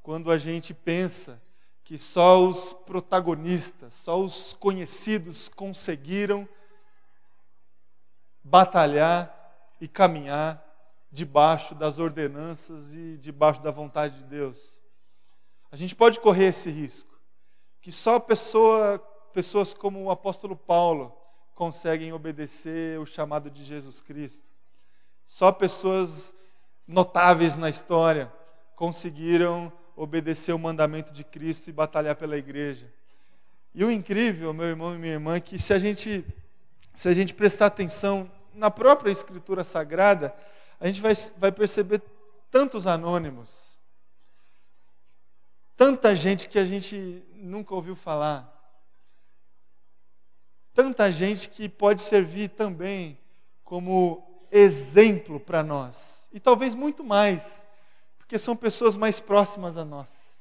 quando 0.02 0.30
a 0.30 0.38
gente 0.38 0.72
pensa 0.72 1.42
que 1.82 1.98
só 1.98 2.44
os 2.44 2.72
protagonistas, 2.72 3.94
só 3.94 4.20
os 4.20 4.52
conhecidos 4.54 5.48
conseguiram 5.48 6.48
batalhar 8.42 9.32
e 9.80 9.88
caminhar 9.88 10.64
debaixo 11.10 11.75
das 11.75 11.98
ordenanças 11.98 12.92
e 12.92 13.16
debaixo 13.18 13.62
da 13.62 13.70
vontade 13.70 14.18
de 14.18 14.25
Deus. 14.25 14.80
A 15.70 15.76
gente 15.76 15.94
pode 15.94 16.20
correr 16.20 16.46
esse 16.46 16.70
risco, 16.70 17.18
que 17.80 17.90
só 17.90 18.18
pessoa, 18.20 18.98
pessoas 19.32 19.72
como 19.72 20.02
o 20.02 20.10
apóstolo 20.10 20.56
Paulo 20.56 21.16
conseguem 21.54 22.12
obedecer 22.12 22.98
o 23.00 23.06
chamado 23.06 23.50
de 23.50 23.64
Jesus 23.64 24.00
Cristo. 24.00 24.55
Só 25.26 25.50
pessoas 25.52 26.35
notáveis 26.87 27.56
na 27.56 27.68
história 27.68 28.33
conseguiram 28.75 29.73
obedecer 29.97 30.52
o 30.52 30.59
mandamento 30.59 31.12
de 31.12 31.25
Cristo 31.25 31.68
e 31.68 31.73
batalhar 31.73 32.14
pela 32.16 32.37
igreja. 32.37 32.92
E 33.75 33.85
o 33.85 33.90
incrível, 33.90 34.52
meu 34.52 34.66
irmão 34.66 34.95
e 34.95 34.99
minha 34.99 35.14
irmã, 35.14 35.37
é 35.37 35.40
que 35.40 35.59
se 35.59 35.73
a 35.75 35.78
gente 35.78 36.25
se 36.97 37.11
a 37.11 37.12
gente 37.12 37.35
prestar 37.35 37.66
atenção 37.66 38.30
na 38.54 38.71
própria 38.71 39.11
escritura 39.11 39.62
sagrada, 39.62 40.35
a 40.80 40.87
gente 40.87 40.99
vai, 41.02 41.12
vai 41.37 41.52
perceber 41.52 42.02
tantos 42.50 42.87
anônimos, 42.87 43.78
tanta 45.76 46.16
gente 46.16 46.49
que 46.49 46.59
a 46.59 46.64
gente 46.64 47.23
nunca 47.35 47.75
ouviu 47.75 47.95
falar, 47.95 48.50
tanta 50.73 51.12
gente 51.12 51.50
que 51.50 51.68
pode 51.68 52.00
servir 52.00 52.49
também 52.49 53.18
como 53.62 54.25
exemplo 54.50 55.38
para 55.40 55.62
nós. 55.62 56.28
E 56.32 56.40
talvez 56.40 56.74
muito 56.74 57.02
mais, 57.02 57.64
porque 58.18 58.38
são 58.38 58.56
pessoas 58.56 58.96
mais 58.96 59.20
próximas 59.20 59.76
a 59.76 59.84
nós. 59.84 60.34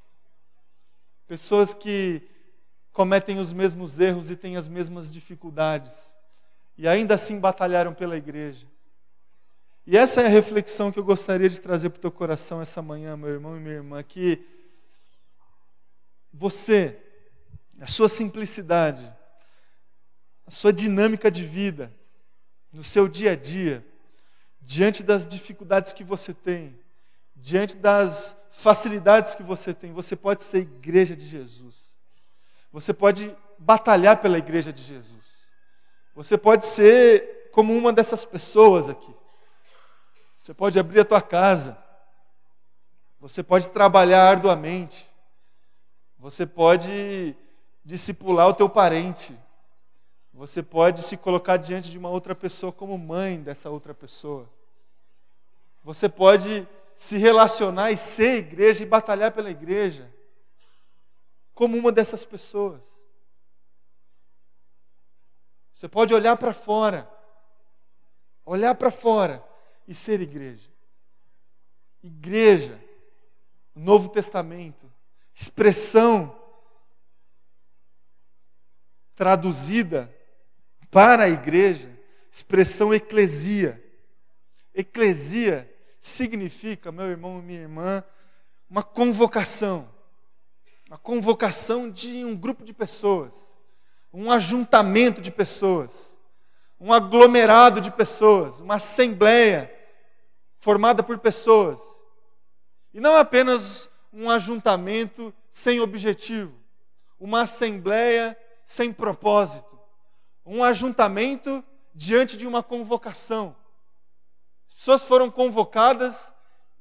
Pessoas 1.28 1.74
que 1.74 2.22
cometem 2.92 3.40
os 3.40 3.52
mesmos 3.52 4.00
erros 4.00 4.32
e 4.32 4.36
têm 4.36 4.58
as 4.58 4.68
mesmas 4.68 5.12
dificuldades. 5.12 6.14
E 6.78 6.88
ainda 6.88 7.16
assim 7.16 7.40
batalharam 7.40 7.94
pela 7.94 8.18
igreja. 8.18 8.68
E 9.88 9.98
essa 9.98 10.22
é 10.22 10.26
a 10.26 10.30
reflexão 10.30 10.92
que 10.92 10.98
eu 10.98 11.04
gostaria 11.04 11.48
de 11.48 11.62
trazer 11.62 11.90
para 11.90 11.98
o 11.98 12.02
teu 12.02 12.12
coração 12.12 12.62
essa 12.62 12.82
manhã, 12.82 13.16
meu 13.16 13.30
irmão 13.30 13.56
e 13.56 13.60
minha 13.60 13.76
irmã, 13.76 14.02
que 14.02 14.44
você, 16.34 17.00
a 17.80 17.88
sua 17.88 18.10
simplicidade, 18.10 19.14
a 20.46 20.52
sua 20.52 20.74
dinâmica 20.74 21.30
de 21.30 21.44
vida, 21.44 21.94
no 22.72 22.84
seu 22.84 23.08
dia 23.08 23.32
a 23.32 23.36
dia, 23.36 23.86
diante 24.66 25.04
das 25.04 25.28
dificuldades 25.28 25.94
que 25.94 26.04
você 26.04 26.34
tem, 26.34 26.78
diante 27.36 27.78
das 27.78 28.36
facilidades 28.50 29.36
que 29.36 29.44
você 29.44 29.74
tem, 29.74 29.94
você 29.94 30.16
pode 30.16 30.44
ser 30.44 30.60
igreja 30.60 31.16
de 31.16 31.26
Jesus. 31.26 31.96
Você 32.72 32.94
pode 32.94 33.36
batalhar 33.60 34.18
pela 34.18 34.40
igreja 34.40 34.74
de 34.74 34.82
Jesus. 34.82 35.46
Você 36.16 36.38
pode 36.38 36.66
ser 36.66 37.50
como 37.52 37.78
uma 37.78 37.94
dessas 37.94 38.26
pessoas 38.26 38.90
aqui. 38.90 39.14
Você 40.36 40.54
pode 40.54 40.80
abrir 40.80 41.02
a 41.02 41.06
tua 41.06 41.22
casa. 41.22 41.78
Você 43.20 43.44
pode 43.44 43.70
trabalhar 43.70 44.28
arduamente. 44.28 45.10
Você 46.18 46.46
pode 46.46 47.36
discipular 47.84 48.48
o 48.48 48.54
teu 48.54 48.68
parente. 48.68 49.38
Você 50.34 50.64
pode 50.64 51.02
se 51.02 51.16
colocar 51.16 51.58
diante 51.58 51.92
de 51.92 51.98
uma 51.98 52.10
outra 52.10 52.34
pessoa 52.34 52.72
como 52.72 52.98
mãe 52.98 53.42
dessa 53.42 53.70
outra 53.70 53.94
pessoa. 53.94 54.50
Você 55.86 56.10
pode 56.10 56.68
se 56.96 57.16
relacionar 57.16 57.92
e 57.92 57.98
ser 57.98 58.38
igreja 58.38 58.82
e 58.82 58.88
batalhar 58.88 59.32
pela 59.32 59.52
igreja 59.52 60.12
como 61.54 61.78
uma 61.78 61.92
dessas 61.92 62.26
pessoas. 62.26 63.06
Você 65.72 65.88
pode 65.88 66.12
olhar 66.12 66.36
para 66.38 66.54
fora, 66.54 67.08
olhar 68.44 68.74
para 68.74 68.90
fora 68.90 69.48
e 69.88 69.94
ser 69.94 70.22
igreja. 70.22 70.68
Igreja, 72.02 72.84
Novo 73.76 74.10
Testamento, 74.10 74.92
expressão 75.36 76.36
traduzida 79.14 80.12
para 80.90 81.26
a 81.26 81.30
igreja, 81.30 81.96
expressão 82.32 82.92
eclesia. 82.92 83.80
Eclesia 84.74 85.75
significa, 86.06 86.92
meu 86.92 87.06
irmão 87.06 87.40
e 87.40 87.42
minha 87.42 87.62
irmã, 87.62 88.04
uma 88.70 88.84
convocação. 88.84 89.90
Uma 90.88 91.00
convocação 91.00 91.90
de 91.90 92.24
um 92.24 92.36
grupo 92.36 92.64
de 92.64 92.72
pessoas, 92.72 93.58
um 94.14 94.30
ajuntamento 94.32 95.20
de 95.20 95.32
pessoas, 95.32 96.16
um 96.80 96.94
aglomerado 96.94 97.82
de 97.82 97.90
pessoas, 97.90 98.62
uma 98.62 98.76
assembleia 98.76 99.74
formada 100.60 101.02
por 101.02 101.18
pessoas. 101.18 101.82
E 102.94 103.00
não 103.00 103.18
apenas 103.18 103.90
um 104.14 104.30
ajuntamento 104.30 105.34
sem 105.50 105.80
objetivo, 105.80 106.54
uma 107.20 107.42
assembleia 107.42 108.38
sem 108.64 108.94
propósito, 108.94 109.80
um 110.46 110.64
ajuntamento 110.64 111.64
diante 111.96 112.38
de 112.38 112.46
uma 112.46 112.62
convocação 112.62 113.56
pessoas 114.76 115.04
foram 115.04 115.32
convocadas 115.32 116.34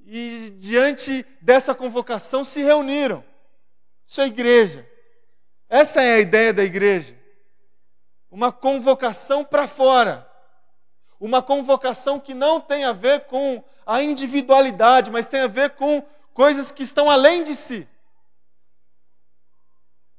e, 0.05 0.51
diante 0.57 1.25
dessa 1.41 1.75
convocação, 1.75 2.45
se 2.45 2.63
reuniram. 2.63 3.25
Isso 4.07 4.21
é 4.21 4.27
igreja. 4.27 4.89
Essa 5.69 6.03
é 6.03 6.15
a 6.15 6.21
ideia 6.21 6.53
da 6.53 6.63
igreja. 6.63 7.19
Uma 8.31 8.53
convocação 8.53 9.45
para 9.45 9.67
fora. 9.67 10.31
Uma 11.19 11.43
convocação 11.43 12.21
que 12.21 12.35
não 12.35 12.61
tem 12.61 12.85
a 12.85 12.93
ver 12.93 13.27
com 13.27 13.65
a 13.87 14.03
individualidade, 14.03 15.11
mas 15.11 15.29
tem 15.29 15.41
a 15.41 15.47
ver 15.47 15.71
com 15.71 16.03
coisas 16.33 16.71
que 16.71 16.83
estão 16.83 17.09
além 17.09 17.45
de 17.45 17.55
si. 17.55 17.89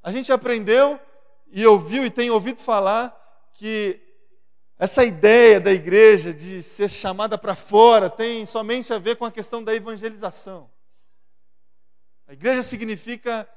A 0.01 0.11
gente 0.11 0.31
aprendeu 0.31 0.99
e 1.51 1.65
ouviu 1.65 2.05
e 2.05 2.09
tem 2.09 2.29
ouvido 2.29 2.59
falar 2.59 3.15
que 3.53 3.99
essa 4.77 5.05
ideia 5.05 5.59
da 5.59 5.71
igreja 5.71 6.33
de 6.33 6.61
ser 6.61 6.89
chamada 6.89 7.37
para 7.37 7.55
fora 7.55 8.09
tem 8.09 8.45
somente 8.45 8.93
a 8.93 8.99
ver 8.99 9.15
com 9.15 9.23
a 9.23 9.31
questão 9.31 9.63
da 9.63 9.73
evangelização. 9.73 10.69
A 12.27 12.33
igreja 12.33 12.61
significa 12.61 13.47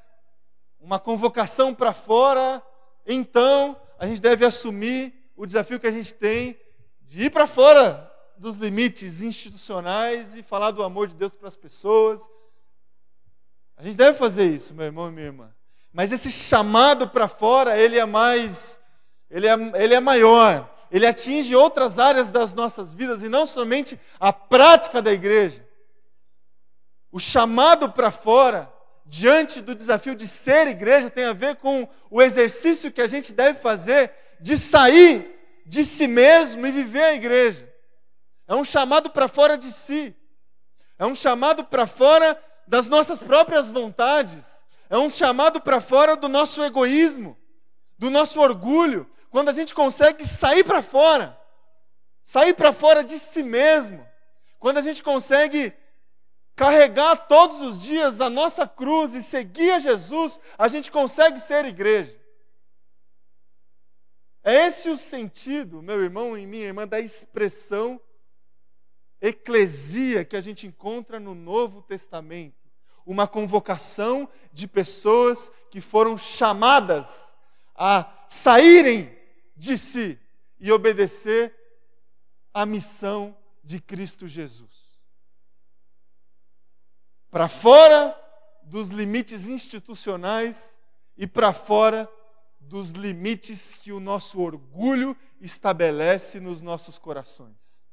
uma 0.78 0.98
convocação 0.98 1.74
para 1.74 1.92
fora, 1.92 2.62
então 3.04 3.80
a 3.98 4.06
gente 4.06 4.22
deve 4.22 4.44
assumir 4.44 5.12
o 5.34 5.44
desafio 5.44 5.80
que 5.80 5.88
a 5.88 5.90
gente 5.92 6.14
tem 6.14 6.58
de 7.00 7.24
ir 7.24 7.30
para 7.30 7.48
fora 7.48 8.08
dos 8.36 8.56
limites 8.56 9.20
institucionais 9.20 10.36
e 10.36 10.42
falar 10.42 10.70
do 10.70 10.84
amor 10.84 11.08
de 11.08 11.16
Deus 11.16 11.34
para 11.34 11.48
as 11.48 11.56
pessoas. 11.56 12.28
A 13.76 13.82
gente 13.82 13.96
deve 13.96 14.16
fazer 14.16 14.44
isso, 14.44 14.72
meu 14.72 14.86
irmão 14.86 15.08
e 15.08 15.12
minha 15.12 15.26
irmã. 15.26 15.52
Mas 15.92 16.12
esse 16.12 16.30
chamado 16.30 17.08
para 17.08 17.26
fora, 17.26 17.76
ele 17.76 17.98
é 17.98 18.06
mais, 18.06 18.78
ele 19.28 19.48
é, 19.48 19.54
ele 19.82 19.94
é 19.94 20.00
maior 20.00 20.77
ele 20.90 21.06
atinge 21.06 21.54
outras 21.54 21.98
áreas 21.98 22.30
das 22.30 22.54
nossas 22.54 22.94
vidas 22.94 23.22
e 23.22 23.28
não 23.28 23.46
somente 23.46 23.98
a 24.18 24.32
prática 24.32 25.02
da 25.02 25.12
igreja. 25.12 25.66
O 27.10 27.18
chamado 27.18 27.90
para 27.90 28.10
fora, 28.10 28.72
diante 29.04 29.60
do 29.60 29.74
desafio 29.74 30.14
de 30.14 30.28
ser 30.28 30.66
igreja, 30.68 31.10
tem 31.10 31.24
a 31.24 31.32
ver 31.32 31.56
com 31.56 31.88
o 32.10 32.20
exercício 32.22 32.92
que 32.92 33.00
a 33.00 33.06
gente 33.06 33.32
deve 33.32 33.58
fazer 33.58 34.12
de 34.40 34.56
sair 34.56 35.34
de 35.66 35.84
si 35.84 36.06
mesmo 36.06 36.66
e 36.66 36.70
viver 36.70 37.02
a 37.02 37.14
igreja. 37.14 37.68
É 38.46 38.54
um 38.54 38.64
chamado 38.64 39.10
para 39.10 39.28
fora 39.28 39.58
de 39.58 39.70
si. 39.70 40.16
É 40.98 41.04
um 41.04 41.14
chamado 41.14 41.64
para 41.64 41.86
fora 41.86 42.38
das 42.66 42.88
nossas 42.88 43.22
próprias 43.22 43.68
vontades. 43.68 44.64
É 44.88 44.96
um 44.96 45.10
chamado 45.10 45.60
para 45.60 45.80
fora 45.80 46.16
do 46.16 46.28
nosso 46.28 46.62
egoísmo, 46.62 47.36
do 47.98 48.10
nosso 48.10 48.40
orgulho, 48.40 49.08
quando 49.30 49.48
a 49.48 49.52
gente 49.52 49.74
consegue 49.74 50.26
sair 50.26 50.64
para 50.64 50.82
fora, 50.82 51.38
sair 52.24 52.54
para 52.54 52.72
fora 52.72 53.04
de 53.04 53.18
si 53.18 53.42
mesmo, 53.42 54.06
quando 54.58 54.78
a 54.78 54.82
gente 54.82 55.02
consegue 55.02 55.72
carregar 56.56 57.28
todos 57.28 57.60
os 57.60 57.82
dias 57.82 58.20
a 58.20 58.28
nossa 58.28 58.66
cruz 58.66 59.14
e 59.14 59.22
seguir 59.22 59.70
a 59.70 59.78
Jesus, 59.78 60.40
a 60.56 60.66
gente 60.66 60.90
consegue 60.90 61.38
ser 61.38 61.64
igreja. 61.64 62.18
É 64.42 64.66
esse 64.66 64.88
o 64.88 64.96
sentido, 64.96 65.82
meu 65.82 66.02
irmão 66.02 66.36
e 66.36 66.46
minha 66.46 66.64
irmã, 66.64 66.86
da 66.86 66.98
expressão 66.98 68.00
eclesia 69.20 70.24
que 70.24 70.36
a 70.36 70.40
gente 70.40 70.66
encontra 70.66 71.20
no 71.20 71.34
Novo 71.34 71.82
Testamento. 71.82 72.56
Uma 73.04 73.26
convocação 73.26 74.28
de 74.52 74.66
pessoas 74.66 75.50
que 75.70 75.80
foram 75.80 76.16
chamadas 76.16 77.34
a 77.74 78.24
saírem 78.28 79.17
de 79.58 79.76
si 79.76 80.18
e 80.58 80.72
obedecer 80.72 81.54
à 82.54 82.64
missão 82.64 83.36
de 83.62 83.80
Cristo 83.80 84.26
Jesus 84.26 84.88
para 87.30 87.48
fora 87.48 88.18
dos 88.62 88.88
limites 88.90 89.46
institucionais 89.46 90.78
e 91.16 91.26
para 91.26 91.52
fora 91.52 92.10
dos 92.60 92.90
limites 92.90 93.74
que 93.74 93.92
o 93.92 94.00
nosso 94.00 94.40
orgulho 94.40 95.16
estabelece 95.40 96.40
nos 96.40 96.60
nossos 96.60 96.98
corações. 96.98 97.86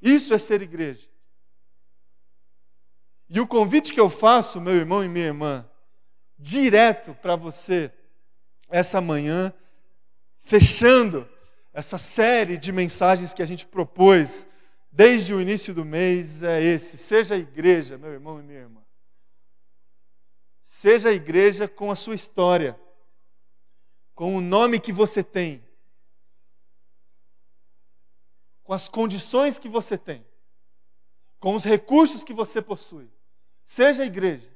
Isso 0.00 0.32
é 0.34 0.38
ser 0.38 0.62
igreja. 0.62 1.08
E 3.28 3.40
o 3.40 3.46
convite 3.46 3.92
que 3.92 4.00
eu 4.00 4.10
faço, 4.10 4.60
meu 4.60 4.74
irmão 4.74 5.02
e 5.02 5.08
minha 5.08 5.26
irmã, 5.26 5.68
direto 6.38 7.14
para 7.14 7.36
você, 7.36 7.92
essa 8.68 9.00
manhã, 9.00 9.52
fechando 10.44 11.28
essa 11.72 11.98
série 11.98 12.56
de 12.56 12.70
mensagens 12.70 13.34
que 13.34 13.42
a 13.42 13.46
gente 13.46 13.66
propôs 13.66 14.46
desde 14.92 15.34
o 15.34 15.40
início 15.40 15.74
do 15.74 15.84
mês 15.84 16.42
é 16.42 16.62
esse: 16.62 16.96
seja 16.96 17.34
a 17.34 17.38
igreja, 17.38 17.98
meu 17.98 18.12
irmão 18.12 18.38
e 18.38 18.42
minha 18.44 18.60
irmã. 18.60 18.84
Seja 20.62 21.08
a 21.08 21.12
igreja 21.12 21.66
com 21.66 21.90
a 21.90 21.96
sua 21.96 22.14
história, 22.14 22.78
com 24.14 24.36
o 24.36 24.40
nome 24.40 24.78
que 24.78 24.92
você 24.92 25.24
tem, 25.24 25.64
com 28.62 28.72
as 28.72 28.88
condições 28.88 29.58
que 29.58 29.68
você 29.68 29.96
tem, 29.96 30.24
com 31.40 31.54
os 31.54 31.64
recursos 31.64 32.22
que 32.22 32.32
você 32.32 32.60
possui. 32.60 33.10
Seja 33.64 34.02
a 34.02 34.06
igreja. 34.06 34.52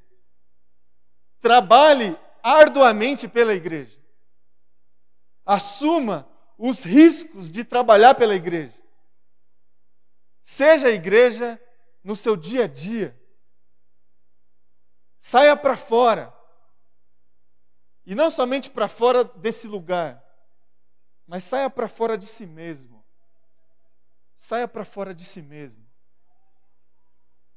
Trabalhe 1.40 2.16
arduamente 2.42 3.26
pela 3.26 3.54
igreja. 3.54 3.98
Assuma 5.48 6.28
os 6.58 6.84
riscos 6.84 7.50
de 7.50 7.64
trabalhar 7.64 8.14
pela 8.14 8.34
igreja. 8.34 8.78
Seja 10.42 10.88
a 10.88 10.90
igreja 10.90 11.58
no 12.04 12.14
seu 12.14 12.36
dia 12.36 12.64
a 12.64 12.66
dia. 12.66 13.18
Saia 15.18 15.56
para 15.56 15.74
fora. 15.74 16.30
E 18.04 18.14
não 18.14 18.30
somente 18.30 18.68
para 18.68 18.88
fora 18.88 19.24
desse 19.24 19.66
lugar, 19.66 20.22
mas 21.26 21.44
saia 21.44 21.70
para 21.70 21.88
fora 21.88 22.18
de 22.18 22.26
si 22.26 22.44
mesmo. 22.44 23.02
Saia 24.36 24.68
para 24.68 24.84
fora 24.84 25.14
de 25.14 25.24
si 25.24 25.40
mesmo. 25.40 25.82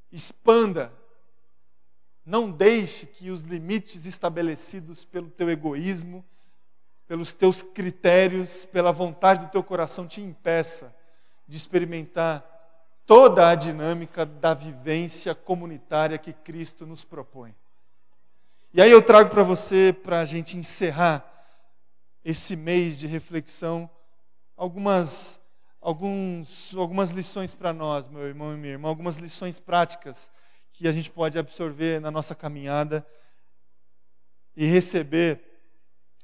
Expanda. 0.10 0.98
Não 2.26 2.50
deixe 2.50 3.06
que 3.06 3.30
os 3.30 3.42
limites 3.42 4.06
estabelecidos 4.06 5.04
pelo 5.04 5.30
teu 5.30 5.50
egoísmo, 5.50 6.26
pelos 7.12 7.34
teus 7.34 7.62
critérios, 7.62 8.64
pela 8.64 8.90
vontade 8.94 9.46
do 9.46 9.52
teu 9.52 9.62
coração 9.62 10.08
te 10.08 10.22
impeça 10.22 10.96
de 11.46 11.58
experimentar 11.58 12.42
toda 13.06 13.50
a 13.50 13.54
dinâmica 13.54 14.26
da 14.26 14.54
vivência 14.54 15.36
comunitária 15.36 16.18
que 16.18 16.32
Cristo 16.32 16.86
nos 16.86 17.04
propõe. 17.04 17.54
E 18.74 18.82
aí 18.82 18.90
eu 18.90 19.02
trago 19.02 19.30
para 19.30 19.44
você, 19.44 19.92
para 19.92 20.22
a 20.22 20.26
gente 20.26 20.56
encerrar 20.56 21.30
esse 22.24 22.56
mês 22.56 22.98
de 22.98 23.08
reflexão, 23.08 23.90
algumas, 24.56 25.42
alguns, 25.82 26.74
algumas 26.78 27.10
lições 27.10 27.54
para 27.54 27.74
nós, 27.74 28.08
meu 28.08 28.26
irmão 28.26 28.54
e 28.54 28.58
minha 28.58 28.72
irmã, 28.72 28.88
algumas 28.88 29.18
lições 29.18 29.60
práticas 29.60 30.32
que 30.72 30.88
a 30.88 30.94
gente 30.94 31.12
pode 31.12 31.38
absorver 31.38 32.00
na 32.00 32.10
nossa 32.10 32.34
caminhada 32.34 33.06
e 34.56 34.66
receber 34.66 35.51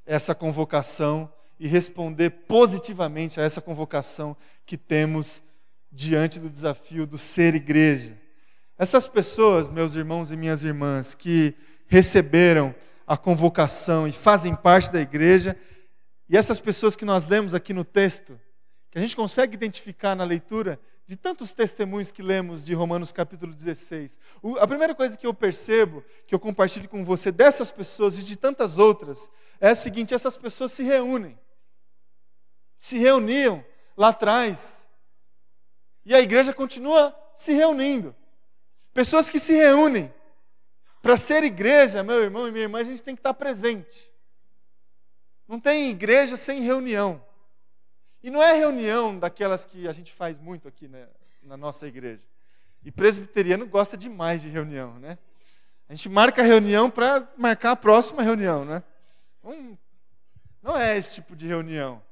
essa 0.08 0.34
convocação 0.34 1.32
e 1.60 1.68
responder 1.68 2.30
positivamente 2.48 3.40
a 3.40 3.44
essa 3.44 3.62
convocação 3.62 4.36
que 4.66 4.78
temos 4.78 5.44
diante 5.92 6.40
do 6.40 6.50
desafio 6.50 7.06
do 7.06 7.18
ser 7.18 7.54
igreja. 7.54 8.18
Essas 8.78 9.08
pessoas, 9.08 9.70
meus 9.70 9.96
irmãos 9.96 10.32
e 10.32 10.38
minhas 10.38 10.64
irmãs, 10.64 11.14
que 11.14 11.54
receberam 11.88 12.74
a 13.06 13.18
convocação 13.18 14.08
e 14.08 14.12
fazem 14.12 14.56
parte 14.56 14.92
da 14.92 15.02
igreja, 15.02 15.58
e 16.30 16.38
essas 16.38 16.60
pessoas 16.60 16.96
que 16.96 17.06
nós 17.06 17.28
lemos 17.28 17.56
aqui 17.56 17.74
no 17.74 17.84
texto, 17.84 18.40
que 18.90 18.98
a 18.98 19.02
gente 19.02 19.16
consegue 19.16 19.56
identificar 19.56 20.16
na 20.16 20.24
leitura 20.24 20.80
de 21.06 21.16
tantos 21.16 21.54
testemunhos 21.54 22.12
que 22.12 22.22
lemos 22.22 22.66
de 22.66 22.74
Romanos 22.74 23.12
capítulo 23.12 23.54
16. 23.54 24.20
a 24.60 24.68
primeira 24.68 24.94
coisa 24.94 25.18
que 25.18 25.26
eu 25.26 25.34
percebo, 25.34 26.04
que 26.26 26.36
eu 26.36 26.40
compartilho 26.40 26.90
com 26.90 27.04
você 27.06 27.32
dessas 27.32 27.72
pessoas 27.72 28.18
e 28.18 28.24
de 28.24 28.36
tantas 28.36 28.78
outras, 28.78 29.32
é 29.60 29.70
a 29.70 29.76
seguinte: 29.76 30.14
essas 30.14 30.36
pessoas 30.36 30.74
se 30.74 30.84
reúnem. 30.84 31.40
Se 32.78 32.98
reuniam 32.98 33.64
lá 33.96 34.10
atrás 34.10 34.88
e 36.06 36.14
a 36.14 36.22
igreja 36.22 36.54
continua 36.54 37.18
se 37.36 37.54
reunindo. 37.54 38.16
Pessoas 38.94 39.30
que 39.30 39.40
se 39.40 39.54
reúnem. 39.54 40.14
Para 41.02 41.16
ser 41.16 41.44
igreja, 41.44 42.04
meu 42.04 42.22
irmão 42.22 42.48
e 42.48 42.52
minha 42.52 42.64
irmã, 42.64 42.80
a 42.80 42.84
gente 42.84 43.04
tem 43.04 43.16
que 43.16 43.20
estar 43.20 43.34
presente. 43.34 44.12
Não 45.48 45.60
tem 45.60 45.90
igreja 45.90 46.36
sem 46.36 46.62
reunião. 46.62 47.24
E 48.28 48.30
não 48.30 48.44
é 48.44 48.52
reunião 48.52 49.18
daquelas 49.18 49.64
que 49.64 49.88
a 49.88 49.94
gente 49.94 50.12
faz 50.12 50.38
muito 50.38 50.68
aqui 50.68 50.86
né, 50.86 51.08
na 51.42 51.56
nossa 51.56 51.88
igreja. 51.88 52.22
E 52.84 52.92
presbiteriano 52.92 53.66
gosta 53.66 53.96
demais 53.96 54.42
de 54.42 54.50
reunião, 54.50 55.00
né? 55.00 55.18
A 55.88 55.96
gente 55.96 56.10
marca 56.10 56.42
a 56.42 56.46
reunião 56.46 56.92
para 56.92 57.26
marcar 57.38 57.72
a 57.72 57.76
próxima 57.78 58.22
reunião, 58.22 58.66
né? 58.66 58.84
não 60.62 60.76
é 60.76 60.98
esse 60.98 61.14
tipo 61.14 61.38
de 61.38 61.48
reunião 61.48 62.04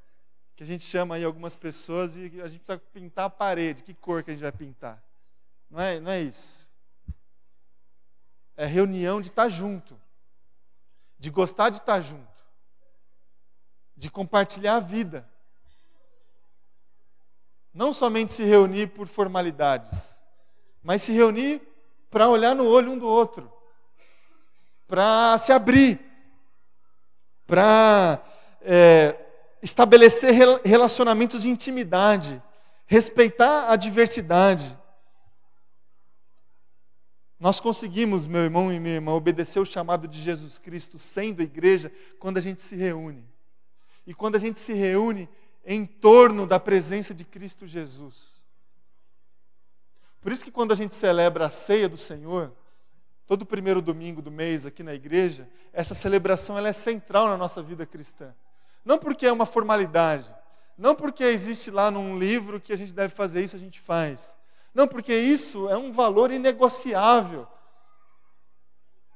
que 0.55 0.63
a 0.63 0.65
gente 0.65 0.85
chama 0.85 1.15
aí 1.15 1.25
algumas 1.25 1.53
pessoas 1.53 2.15
e 2.15 2.41
a 2.41 2.47
gente 2.47 2.61
precisa 2.61 2.77
pintar 2.93 3.25
a 3.25 3.29
parede. 3.29 3.83
Que 3.83 3.93
cor 3.93 4.23
que 4.23 4.31
a 4.31 4.33
gente 4.33 4.43
vai 4.43 4.53
pintar? 4.53 5.03
Não 5.69 5.81
é, 5.81 5.99
não 5.99 6.11
é 6.11 6.21
isso. 6.21 6.65
É 8.55 8.65
reunião 8.65 9.19
de 9.19 9.27
estar 9.27 9.49
junto, 9.49 9.99
de 11.19 11.29
gostar 11.29 11.71
de 11.71 11.79
estar 11.79 11.99
junto, 11.99 12.41
de 13.97 14.09
compartilhar 14.09 14.77
a 14.77 14.79
vida. 14.79 15.34
Não 17.75 17.91
somente 17.91 18.31
se 18.31 18.43
reunir 18.45 18.87
por 18.87 19.05
formalidades, 19.05 20.23
mas 20.81 21.01
se 21.01 21.11
reunir 21.11 21.61
para 22.09 22.29
olhar 22.29 22.55
no 22.55 22.65
olho 22.65 22.93
um 22.93 22.97
do 22.97 23.05
outro, 23.05 23.51
para 24.87 25.37
se 25.37 25.51
abrir, 25.51 25.99
para 27.45 28.23
é, 28.61 29.13
estabelecer 29.61 30.31
relacionamentos 30.63 31.41
de 31.41 31.49
intimidade, 31.49 32.41
respeitar 32.85 33.69
a 33.69 33.75
diversidade. 33.75 34.79
Nós 37.37 37.59
conseguimos, 37.59 38.25
meu 38.25 38.43
irmão 38.43 38.71
e 38.71 38.79
minha 38.79 38.95
irmã, 38.95 39.11
obedecer 39.11 39.59
o 39.59 39.65
chamado 39.65 40.07
de 40.07 40.21
Jesus 40.21 40.57
Cristo 40.57 40.97
sendo 40.97 41.41
igreja 41.41 41.91
quando 42.19 42.37
a 42.37 42.41
gente 42.41 42.61
se 42.61 42.77
reúne. 42.77 43.27
E 44.07 44.13
quando 44.13 44.35
a 44.35 44.39
gente 44.39 44.59
se 44.59 44.71
reúne 44.71 45.27
em 45.65 45.85
torno 45.85 46.45
da 46.45 46.59
presença 46.59 47.13
de 47.13 47.25
Cristo 47.25 47.65
Jesus. 47.65 48.43
Por 50.21 50.31
isso 50.31 50.43
que 50.43 50.51
quando 50.51 50.71
a 50.71 50.75
gente 50.75 50.93
celebra 50.93 51.47
a 51.47 51.49
ceia 51.49 51.89
do 51.89 51.97
Senhor, 51.97 52.53
todo 53.25 53.45
primeiro 53.45 53.81
domingo 53.81 54.21
do 54.21 54.31
mês 54.31 54.65
aqui 54.65 54.83
na 54.83 54.93
igreja, 54.93 55.49
essa 55.73 55.95
celebração 55.95 56.57
ela 56.57 56.69
é 56.69 56.73
central 56.73 57.27
na 57.27 57.37
nossa 57.37 57.61
vida 57.61 57.85
cristã. 57.85 58.33
Não 58.83 58.99
porque 58.99 59.25
é 59.25 59.31
uma 59.31 59.45
formalidade, 59.45 60.33
não 60.77 60.93
porque 60.93 61.23
existe 61.23 61.71
lá 61.71 61.89
num 61.89 62.17
livro 62.17 62.61
que 62.61 62.73
a 62.73 62.75
gente 62.75 62.93
deve 62.93 63.13
fazer 63.13 63.41
isso, 63.43 63.55
a 63.55 63.59
gente 63.59 63.79
faz. 63.79 64.37
Não, 64.73 64.87
porque 64.87 65.15
isso 65.15 65.69
é 65.69 65.77
um 65.77 65.91
valor 65.93 66.31
inegociável 66.31 67.47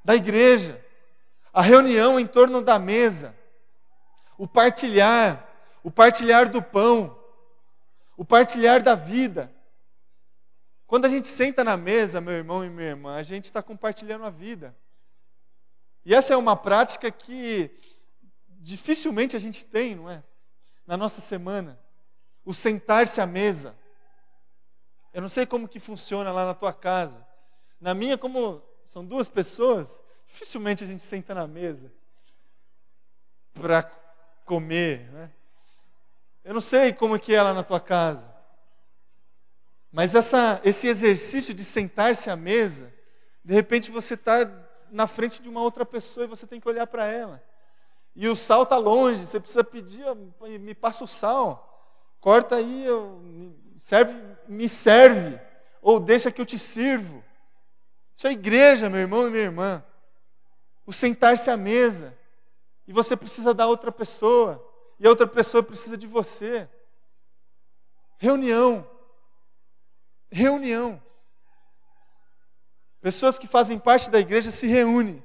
da 0.05 0.15
igreja. 0.15 0.83
A 1.53 1.61
reunião 1.61 2.17
em 2.17 2.25
torno 2.25 2.61
da 2.61 2.79
mesa, 2.79 3.35
o 4.37 4.47
partilhar, 4.47 5.48
o 5.89 5.91
partilhar 5.91 6.47
do 6.47 6.61
pão, 6.61 7.19
o 8.15 8.23
partilhar 8.23 8.83
da 8.83 8.93
vida. 8.93 9.51
Quando 10.85 11.05
a 11.05 11.09
gente 11.09 11.27
senta 11.27 11.63
na 11.63 11.75
mesa, 11.75 12.21
meu 12.21 12.35
irmão 12.35 12.63
e 12.63 12.69
minha 12.69 12.89
irmã, 12.89 13.15
a 13.15 13.23
gente 13.23 13.45
está 13.45 13.63
compartilhando 13.63 14.23
a 14.23 14.29
vida. 14.29 14.77
E 16.05 16.13
essa 16.13 16.31
é 16.31 16.37
uma 16.37 16.55
prática 16.55 17.09
que 17.09 17.71
dificilmente 18.59 19.35
a 19.35 19.39
gente 19.39 19.65
tem, 19.65 19.95
não 19.95 20.07
é? 20.07 20.23
Na 20.85 20.95
nossa 20.95 21.21
semana. 21.21 21.79
O 22.45 22.53
sentar-se 22.53 23.19
à 23.19 23.25
mesa. 23.25 23.75
Eu 25.11 25.23
não 25.23 25.29
sei 25.29 25.47
como 25.47 25.67
que 25.67 25.79
funciona 25.79 26.31
lá 26.31 26.45
na 26.45 26.53
tua 26.53 26.71
casa, 26.71 27.27
Na 27.81 27.95
minha, 27.95 28.15
como 28.15 28.61
são 28.85 29.03
duas 29.03 29.27
pessoas, 29.27 30.03
dificilmente 30.27 30.83
a 30.83 30.87
gente 30.87 31.01
senta 31.01 31.33
na 31.33 31.47
mesa 31.47 31.91
para 33.55 33.81
comer, 34.45 35.11
né? 35.11 35.31
Eu 36.49 36.55
não 36.55 36.61
sei 36.61 36.91
como 36.91 37.15
é 37.15 37.19
que 37.19 37.35
é 37.35 37.43
lá 37.43 37.53
na 37.53 37.61
tua 37.61 37.79
casa, 37.79 38.27
mas 39.91 40.15
essa, 40.15 40.59
esse 40.63 40.87
exercício 40.87 41.53
de 41.53 41.63
sentar-se 41.63 42.27
à 42.27 42.35
mesa, 42.35 42.91
de 43.45 43.53
repente 43.53 43.91
você 43.91 44.15
está 44.15 44.51
na 44.89 45.05
frente 45.05 45.43
de 45.43 45.47
uma 45.47 45.61
outra 45.61 45.85
pessoa 45.85 46.23
e 46.23 46.27
você 46.27 46.47
tem 46.47 46.59
que 46.59 46.67
olhar 46.67 46.87
para 46.87 47.05
ela. 47.05 47.39
E 48.15 48.27
o 48.27 48.35
sal 48.35 48.63
está 48.63 48.77
longe, 48.77 49.27
você 49.27 49.39
precisa 49.39 49.63
pedir, 49.63 50.03
me 50.59 50.73
passa 50.73 51.03
o 51.03 51.07
sal. 51.07 51.95
Corta 52.19 52.55
aí, 52.55 52.83
eu, 52.83 53.21
serve, 53.77 54.19
me 54.47 54.67
serve. 54.67 55.39
Ou 55.83 55.99
deixa 55.99 56.31
que 56.31 56.41
eu 56.41 56.47
te 56.47 56.57
sirvo. 56.57 57.23
Isso 58.15 58.25
é 58.25 58.31
igreja, 58.31 58.89
meu 58.89 59.01
irmão 59.01 59.27
e 59.27 59.29
minha 59.29 59.43
irmã. 59.43 59.83
O 60.83 60.91
sentar-se 60.91 61.51
à 61.51 61.55
mesa. 61.55 62.17
E 62.87 62.91
você 62.91 63.15
precisa 63.15 63.53
da 63.53 63.67
outra 63.67 63.91
pessoa. 63.91 64.67
E 64.99 65.07
a 65.07 65.09
outra 65.09 65.25
pessoa 65.25 65.63
precisa 65.63 65.97
de 65.97 66.05
você. 66.05 66.67
Reunião. 68.17 68.89
Reunião. 70.31 71.01
Pessoas 73.01 73.39
que 73.39 73.47
fazem 73.47 73.79
parte 73.79 74.09
da 74.09 74.19
igreja 74.19 74.51
se 74.51 74.67
reúnem 74.67 75.23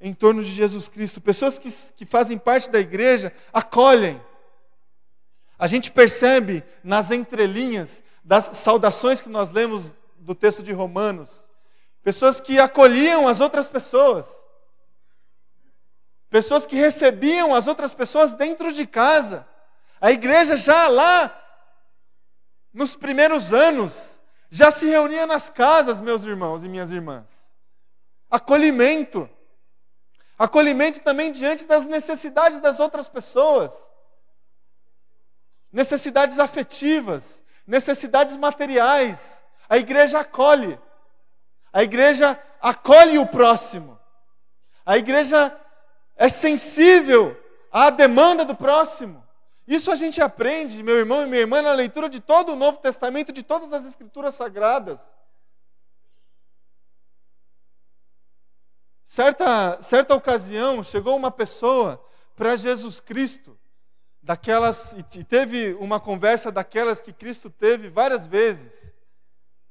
em 0.00 0.12
torno 0.12 0.42
de 0.42 0.52
Jesus 0.52 0.88
Cristo. 0.88 1.20
Pessoas 1.20 1.58
que, 1.58 1.70
que 1.96 2.04
fazem 2.04 2.36
parte 2.36 2.68
da 2.68 2.80
igreja 2.80 3.32
acolhem. 3.52 4.20
A 5.58 5.66
gente 5.66 5.92
percebe 5.92 6.64
nas 6.82 7.10
entrelinhas 7.10 8.02
das 8.24 8.50
saudações 8.54 9.20
que 9.20 9.28
nós 9.28 9.50
lemos 9.50 9.96
do 10.16 10.34
texto 10.34 10.62
de 10.62 10.72
Romanos, 10.72 11.46
pessoas 12.02 12.40
que 12.40 12.58
acolhiam 12.58 13.28
as 13.28 13.40
outras 13.40 13.68
pessoas, 13.68 14.43
pessoas 16.34 16.66
que 16.66 16.74
recebiam 16.74 17.54
as 17.54 17.68
outras 17.68 17.94
pessoas 17.94 18.32
dentro 18.32 18.72
de 18.72 18.88
casa. 18.88 19.46
A 20.00 20.10
igreja 20.10 20.56
já 20.56 20.88
lá, 20.88 21.32
nos 22.72 22.96
primeiros 22.96 23.52
anos, 23.52 24.20
já 24.50 24.68
se 24.72 24.84
reunia 24.84 25.28
nas 25.28 25.48
casas, 25.48 26.00
meus 26.00 26.24
irmãos 26.24 26.64
e 26.64 26.68
minhas 26.68 26.90
irmãs. 26.90 27.54
Acolhimento. 28.28 29.30
Acolhimento 30.36 30.98
também 31.02 31.30
diante 31.30 31.66
das 31.66 31.86
necessidades 31.86 32.58
das 32.58 32.80
outras 32.80 33.06
pessoas. 33.06 33.92
Necessidades 35.70 36.40
afetivas, 36.40 37.44
necessidades 37.64 38.34
materiais. 38.34 39.44
A 39.68 39.78
igreja 39.78 40.18
acolhe. 40.18 40.80
A 41.72 41.84
igreja 41.84 42.36
acolhe 42.60 43.18
o 43.18 43.26
próximo. 43.28 43.96
A 44.84 44.98
igreja 44.98 45.56
é 46.16 46.28
sensível 46.28 47.36
à 47.70 47.90
demanda 47.90 48.44
do 48.44 48.54
próximo. 48.54 49.24
Isso 49.66 49.90
a 49.90 49.96
gente 49.96 50.20
aprende, 50.20 50.82
meu 50.82 50.96
irmão 50.96 51.22
e 51.22 51.26
minha 51.26 51.40
irmã, 51.40 51.62
na 51.62 51.72
leitura 51.72 52.08
de 52.08 52.20
todo 52.20 52.52
o 52.52 52.56
Novo 52.56 52.78
Testamento, 52.78 53.32
de 53.32 53.42
todas 53.42 53.72
as 53.72 53.84
Escrituras 53.84 54.34
Sagradas. 54.34 55.16
Certa, 59.04 59.80
certa 59.80 60.14
ocasião, 60.14 60.82
chegou 60.82 61.16
uma 61.16 61.30
pessoa 61.30 62.04
para 62.34 62.56
Jesus 62.56 63.00
Cristo, 63.00 63.58
daquelas, 64.22 64.92
e 65.14 65.24
teve 65.24 65.74
uma 65.74 66.00
conversa 66.00 66.50
daquelas 66.50 67.00
que 67.00 67.12
Cristo 67.12 67.48
teve 67.48 67.88
várias 67.88 68.26
vezes. 68.26 68.92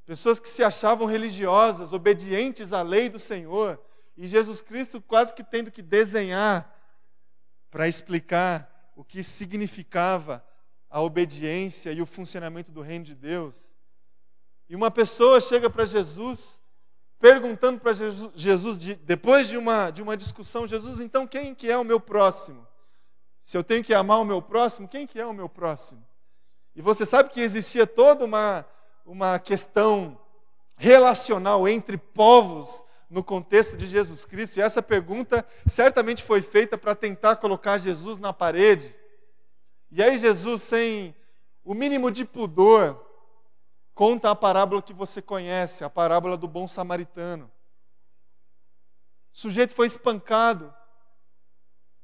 Pessoas 0.06 0.40
que 0.40 0.50
se 0.50 0.64
achavam 0.64 1.08
religiosas, 1.08 1.94
obedientes 1.94 2.74
à 2.74 2.82
lei 2.82 3.10
do 3.10 3.20
Senhor, 3.20 3.80
e 4.16 4.28
Jesus 4.28 4.62
Cristo 4.62 5.02
quase 5.02 5.34
que 5.34 5.44
tendo 5.44 5.72
que 5.72 5.82
desenhar 5.82 6.72
para 7.70 7.88
explicar 7.88 8.92
o 8.96 9.04
que 9.04 9.24
significava 9.24 10.46
a 10.90 11.02
obediência 11.02 11.92
e 11.92 12.02
o 12.02 12.06
funcionamento 12.06 12.72
do 12.72 12.82
reino 12.82 13.06
de 13.06 13.16
Deus. 13.16 13.74
E 14.70 14.76
uma 14.76 14.92
pessoa 14.92 15.42
chega 15.42 15.70
para 15.70 15.86
Jesus 15.86 16.62
perguntando 17.24 17.80
para 17.80 17.94
Jesus, 17.94 18.78
depois 19.02 19.48
de 19.48 19.56
uma, 19.58 19.90
de 19.92 20.04
uma 20.04 20.18
discussão, 20.18 20.68
Jesus, 20.68 21.00
então 21.00 21.26
quem 21.26 21.56
que 21.56 21.72
é 21.72 21.78
o 21.78 21.84
meu 21.86 21.98
próximo? 21.98 22.68
Se 23.40 23.58
eu 23.58 23.64
tenho 23.64 23.82
que 23.82 23.94
amar 23.94 24.20
o 24.20 24.26
meu 24.26 24.42
próximo, 24.42 24.90
quem 24.90 25.08
que 25.08 25.18
é 25.18 25.26
o 25.26 25.32
meu 25.32 25.48
próximo? 25.48 26.06
E 26.76 26.82
você 26.82 27.06
sabe 27.06 27.30
que 27.30 27.40
existia 27.40 27.88
toda 27.88 28.26
uma, 28.26 28.66
uma 29.06 29.40
questão 29.40 30.20
relacional 30.76 31.66
entre 31.66 31.98
povos 31.98 32.84
no 33.14 33.24
contexto 33.24 33.78
de 33.78 33.86
Jesus 33.86 34.26
Cristo, 34.26 34.58
e 34.58 34.62
essa 34.62 34.82
pergunta 34.82 35.46
certamente 35.68 36.24
foi 36.24 36.42
feita 36.42 36.80
para 36.80 36.96
tentar 36.96 37.36
colocar 37.36 37.78
Jesus 37.78 38.18
na 38.18 38.34
parede. 38.34 38.96
E 39.92 40.02
aí 40.02 40.18
Jesus, 40.18 40.64
sem 40.64 41.16
o 41.64 41.76
mínimo 41.76 42.10
de 42.10 42.26
pudor, 42.26 43.00
conta 43.94 44.32
a 44.32 44.36
parábola 44.36 44.82
que 44.82 44.94
você 44.94 45.22
conhece, 45.22 45.84
a 45.84 45.92
parábola 45.92 46.36
do 46.36 46.48
bom 46.48 46.68
samaritano. 46.68 47.52
O 49.32 49.38
sujeito 49.38 49.76
foi 49.76 49.86
espancado 49.86 50.74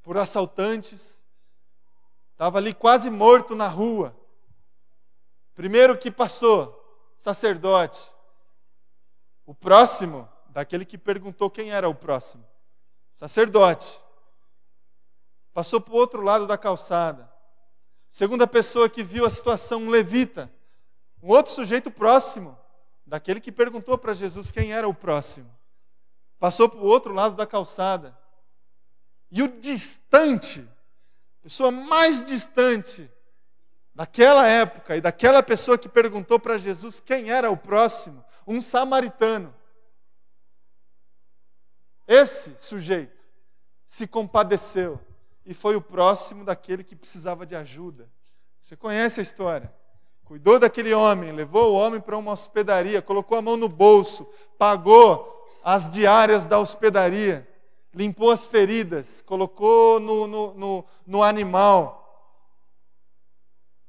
por 0.04 0.16
assaltantes, 0.16 1.26
estava 2.34 2.60
ali 2.60 2.72
quase 2.72 3.10
morto 3.10 3.56
na 3.56 3.68
rua. 3.68 4.16
Primeiro 5.56 5.98
que 5.98 6.12
passou, 6.12 6.80
sacerdote. 7.18 8.00
O 9.44 9.56
próximo, 9.56 10.30
daquele 10.50 10.86
que 10.86 10.98
perguntou 10.98 11.50
quem 11.50 11.72
era 11.72 11.88
o 11.88 11.96
próximo, 11.96 12.46
sacerdote. 13.14 13.90
Passou 15.54 15.80
para 15.82 15.94
o 15.94 15.98
outro 15.98 16.22
lado 16.22 16.46
da 16.46 16.58
calçada. 16.58 17.32
Segunda 18.10 18.48
pessoa 18.48 18.90
que 18.90 19.04
viu 19.04 19.26
a 19.26 19.30
situação, 19.30 19.84
um 19.84 19.90
levita 19.90 20.52
um 21.22 21.30
outro 21.30 21.52
sujeito 21.52 21.92
próximo, 21.92 22.58
daquele 23.06 23.42
que 23.42 23.52
perguntou 23.52 23.98
para 23.98 24.14
Jesus 24.14 24.52
quem 24.52 24.72
era 24.72 24.88
o 24.88 24.94
próximo, 24.94 25.50
passou 26.40 26.70
para 26.70 26.80
o 26.80 26.86
outro 26.86 27.14
lado 27.14 27.36
da 27.36 27.46
calçada. 27.46 28.18
E 29.32 29.44
o 29.44 29.48
distante, 29.60 30.68
pessoa 31.42 31.72
mais 31.72 32.24
distante 32.24 33.12
daquela 33.94 34.48
época 34.48 34.96
e 34.96 35.02
daquela 35.02 35.44
pessoa 35.44 35.78
que 35.78 35.90
perguntou 35.90 36.40
para 36.40 36.58
Jesus 36.58 37.00
quem 37.00 37.30
era 37.30 37.52
o 37.52 37.58
próximo, 37.58 38.24
um 38.48 38.62
samaritano. 38.62 39.54
Esse 42.10 42.56
sujeito 42.58 43.24
se 43.88 44.08
compadeceu 44.08 45.00
e 45.46 45.54
foi 45.54 45.76
o 45.76 45.82
próximo 45.82 46.44
daquele 46.44 46.84
que 46.84 46.96
precisava 46.96 47.46
de 47.46 47.56
ajuda. 47.56 48.10
Você 48.60 48.76
conhece 48.76 49.20
a 49.20 49.24
história? 49.24 49.72
Cuidou 50.26 50.58
daquele 50.58 50.92
homem, 50.92 51.32
levou 51.32 51.72
o 51.72 51.76
homem 51.76 52.02
para 52.02 52.18
uma 52.18 52.32
hospedaria, 52.32 53.00
colocou 53.00 53.38
a 53.38 53.44
mão 53.44 53.56
no 53.56 53.70
bolso, 53.70 54.28
pagou 54.58 55.48
as 55.64 55.88
diárias 55.88 56.48
da 56.48 56.58
hospedaria, 56.58 57.48
limpou 57.94 58.32
as 58.32 58.48
feridas, 58.48 59.22
colocou 59.22 60.00
no, 60.00 60.26
no, 60.26 60.54
no, 60.56 60.86
no 61.06 61.22
animal 61.22 61.96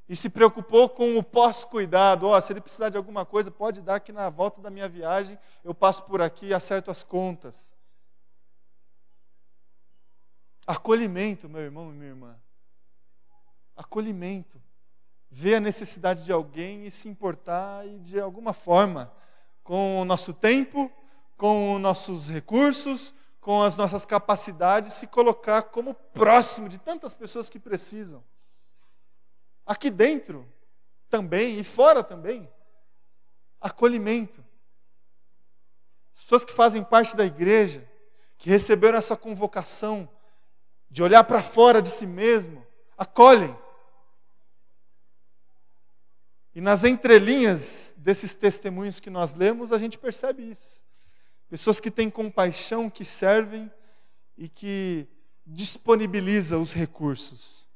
e 0.06 0.14
se 0.14 0.28
preocupou 0.28 0.90
com 0.90 1.16
o 1.16 1.22
pós-cuidado. 1.22 2.28
Oh, 2.28 2.38
se 2.38 2.52
ele 2.52 2.60
precisar 2.60 2.90
de 2.90 2.98
alguma 2.98 3.24
coisa, 3.24 3.50
pode 3.50 3.80
dar 3.80 3.98
que 4.00 4.12
na 4.12 4.28
volta 4.28 4.60
da 4.60 4.68
minha 4.68 4.90
viagem 4.90 5.38
eu 5.64 5.74
passo 5.74 6.02
por 6.02 6.20
aqui 6.20 6.48
e 6.48 6.54
acerto 6.54 6.90
as 6.90 7.02
contas. 7.02 7.79
Acolhimento, 10.66 11.48
meu 11.48 11.62
irmão 11.62 11.90
e 11.90 11.94
minha 11.94 12.10
irmã. 12.10 12.40
Acolhimento 13.76 14.60
ver 15.30 15.56
a 15.56 15.60
necessidade 15.60 16.24
de 16.24 16.32
alguém 16.32 16.84
e 16.84 16.90
se 16.90 17.08
importar 17.08 17.86
e 17.86 18.00
de 18.00 18.18
alguma 18.18 18.52
forma, 18.52 19.12
com 19.62 20.00
o 20.00 20.04
nosso 20.04 20.34
tempo, 20.34 20.90
com 21.36 21.74
os 21.74 21.80
nossos 21.80 22.28
recursos, 22.28 23.14
com 23.40 23.62
as 23.62 23.76
nossas 23.76 24.04
capacidades, 24.04 24.94
se 24.94 25.06
colocar 25.06 25.62
como 25.62 25.94
próximo 25.94 26.68
de 26.68 26.78
tantas 26.78 27.14
pessoas 27.14 27.48
que 27.48 27.58
precisam. 27.58 28.22
Aqui 29.64 29.88
dentro 29.88 30.46
também 31.08 31.56
e 31.58 31.64
fora 31.64 32.02
também. 32.02 32.50
Acolhimento. 33.60 34.44
As 36.14 36.22
pessoas 36.22 36.44
que 36.44 36.52
fazem 36.52 36.82
parte 36.82 37.14
da 37.16 37.24
igreja, 37.24 37.88
que 38.36 38.50
receberam 38.50 38.98
essa 38.98 39.16
convocação 39.16 40.08
de 40.90 41.02
olhar 41.02 41.24
para 41.24 41.42
fora 41.42 41.80
de 41.80 41.88
si 41.88 42.06
mesmo, 42.06 42.66
acolhem 42.98 43.56
e 46.54 46.60
nas 46.60 46.84
entrelinhas 46.84 47.94
desses 47.96 48.34
testemunhos 48.34 48.98
que 48.98 49.10
nós 49.10 49.34
lemos, 49.34 49.72
a 49.72 49.78
gente 49.78 49.98
percebe 49.98 50.42
isso. 50.42 50.80
Pessoas 51.48 51.80
que 51.80 51.90
têm 51.90 52.10
compaixão, 52.10 52.90
que 52.90 53.04
servem 53.04 53.70
e 54.36 54.48
que 54.48 55.06
disponibilizam 55.46 56.60
os 56.60 56.72
recursos. 56.72 57.66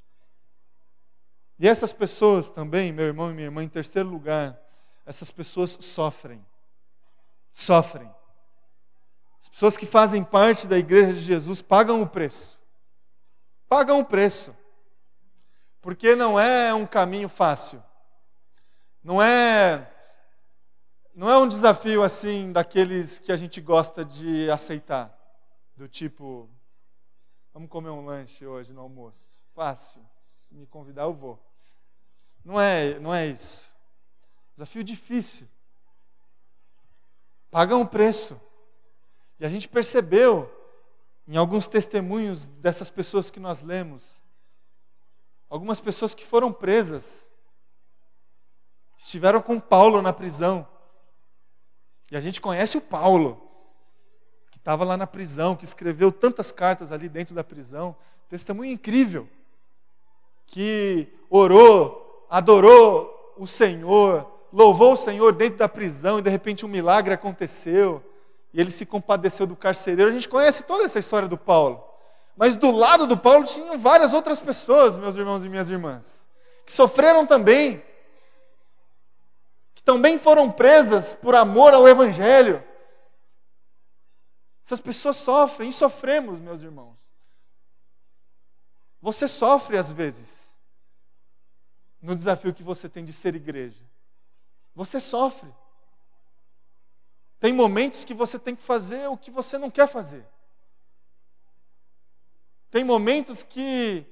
E 1.59 1.68
essas 1.68 1.92
pessoas 1.92 2.50
também, 2.50 2.92
meu 2.92 3.07
irmão 3.07 3.31
e 3.31 3.35
minha 3.35 3.46
irmã, 3.46 3.62
em 3.62 3.68
terceiro 3.68 4.09
lugar, 4.09 4.61
essas 5.07 5.31
pessoas 5.31 5.77
sofrem. 5.81 6.44
sofrem. 7.53 8.11
As 9.40 9.48
pessoas 9.48 9.77
que 9.77 9.87
fazem 9.87 10.24
parte 10.24 10.66
da 10.66 10.79
igreja 10.79 11.12
de 11.12 11.20
Jesus 11.20 11.62
pagam 11.62 12.03
o 12.03 12.09
preço. 12.09 12.54
Pagam 13.68 14.00
o 14.00 14.05
preço. 14.05 14.57
Porque 15.81 16.16
não 16.16 16.38
é 16.38 16.72
um 16.72 16.87
caminho 16.87 17.29
fácil. 17.29 17.83
Não 19.03 19.20
é 19.20 19.90
não 21.14 21.31
é 21.31 21.38
um 21.38 21.46
desafio 21.46 22.03
assim 22.03 22.50
daqueles 22.50 23.20
que 23.20 23.31
a 23.31 23.37
gente 23.37 23.61
gosta 23.61 24.05
de 24.05 24.50
aceitar, 24.50 25.16
do 25.77 25.87
tipo, 25.87 26.50
vamos 27.53 27.70
comer 27.70 27.90
um 27.90 28.05
lanche 28.05 28.44
hoje 28.44 28.72
no 28.72 28.81
almoço. 28.81 29.38
Fácil. 29.55 30.05
Se 30.27 30.57
me 30.57 30.66
convidar 30.66 31.03
eu 31.03 31.14
vou. 31.14 31.40
Não 32.44 32.61
é, 32.61 32.98
não 32.98 33.14
é 33.14 33.27
isso. 33.29 33.70
Desafio 34.57 34.83
difícil. 34.83 35.48
Pagam 37.48 37.81
o 37.81 37.87
preço. 37.87 38.40
E 39.38 39.46
a 39.46 39.48
gente 39.48 39.68
percebeu 39.68 40.50
em 41.27 41.37
alguns 41.37 41.67
testemunhos 41.67 42.47
dessas 42.47 42.91
pessoas 42.91 43.31
que 43.31 43.41
nós 43.41 43.63
lemos, 43.63 44.23
algumas 45.49 45.81
pessoas 45.81 46.15
que 46.15 46.25
foram 46.25 46.53
presas, 46.53 47.27
estiveram 48.99 49.41
com 49.41 49.61
Paulo 49.61 50.03
na 50.03 50.13
prisão. 50.13 50.67
E 52.11 52.17
a 52.17 52.21
gente 52.21 52.41
conhece 52.41 52.77
o 52.77 52.81
Paulo, 52.81 53.41
que 54.51 54.59
estava 54.59 54.85
lá 54.85 54.97
na 54.97 55.07
prisão, 55.07 55.57
que 55.57 55.65
escreveu 55.65 56.13
tantas 56.13 56.53
cartas 56.53 56.93
ali 56.93 57.09
dentro 57.09 57.35
da 57.35 57.43
prisão. 57.43 57.97
Testemunho 58.29 58.73
incrível. 58.73 59.29
Que 60.47 61.13
orou, 61.31 62.27
adorou 62.31 63.35
o 63.37 63.47
Senhor, 63.47 64.31
louvou 64.53 64.93
o 64.93 64.97
Senhor 64.97 65.33
dentro 65.33 65.59
da 65.59 65.69
prisão 65.69 66.19
e 66.19 66.23
de 66.23 66.31
repente 66.31 66.65
um 66.65 66.69
milagre 66.69 67.13
aconteceu. 67.13 68.03
E 68.55 68.61
ele 68.61 68.71
se 68.71 68.87
compadeceu 68.87 69.47
do 69.47 69.57
carcereiro. 69.57 70.11
A 70.11 70.14
gente 70.14 70.29
conhece 70.29 70.62
toda 70.62 70.85
essa 70.85 71.01
história 71.01 71.29
do 71.29 71.37
Paulo. 71.37 71.85
Mas 72.37 72.57
do 72.57 72.71
lado 72.71 73.07
do 73.07 73.19
Paulo 73.19 73.45
tinham 73.45 73.79
várias 73.79 74.12
outras 74.12 74.40
pessoas, 74.40 74.97
meus 74.97 75.17
irmãos 75.17 75.45
e 75.45 75.49
minhas 75.49 75.69
irmãs, 75.69 76.25
que 76.64 76.73
sofreram 76.73 77.27
também 77.27 77.83
também 79.85 80.19
foram 80.19 80.51
presas 80.51 81.14
por 81.14 81.35
amor 81.35 81.75
ao 81.75 81.87
Evangelho. 81.87 82.64
Essas 84.64 84.81
pessoas 84.81 85.19
sofrem 85.19 85.69
e 85.69 85.73
sofremos, 85.73 86.40
meus 86.40 86.62
irmãos. 86.62 86.99
Você 89.03 89.29
sofre 89.29 89.77
às 89.77 89.93
vezes 89.93 90.59
no 92.01 92.17
desafio 92.17 92.55
que 92.55 92.62
você 92.62 92.88
tem 92.88 93.05
de 93.05 93.12
ser 93.12 93.35
igreja. 93.35 93.85
Você 94.75 94.99
sofre. 95.01 95.53
Tem 97.38 97.53
momentos 97.53 98.05
que 98.05 98.14
você 98.14 98.38
tem 98.38 98.57
que 98.57 98.62
fazer 98.62 99.09
o 99.09 99.16
que 99.16 99.31
você 99.31 99.59
não 99.59 99.70
quer 99.70 99.87
fazer. 99.88 100.27
Tem 102.70 102.83
momentos 102.83 103.42
que 103.42 104.05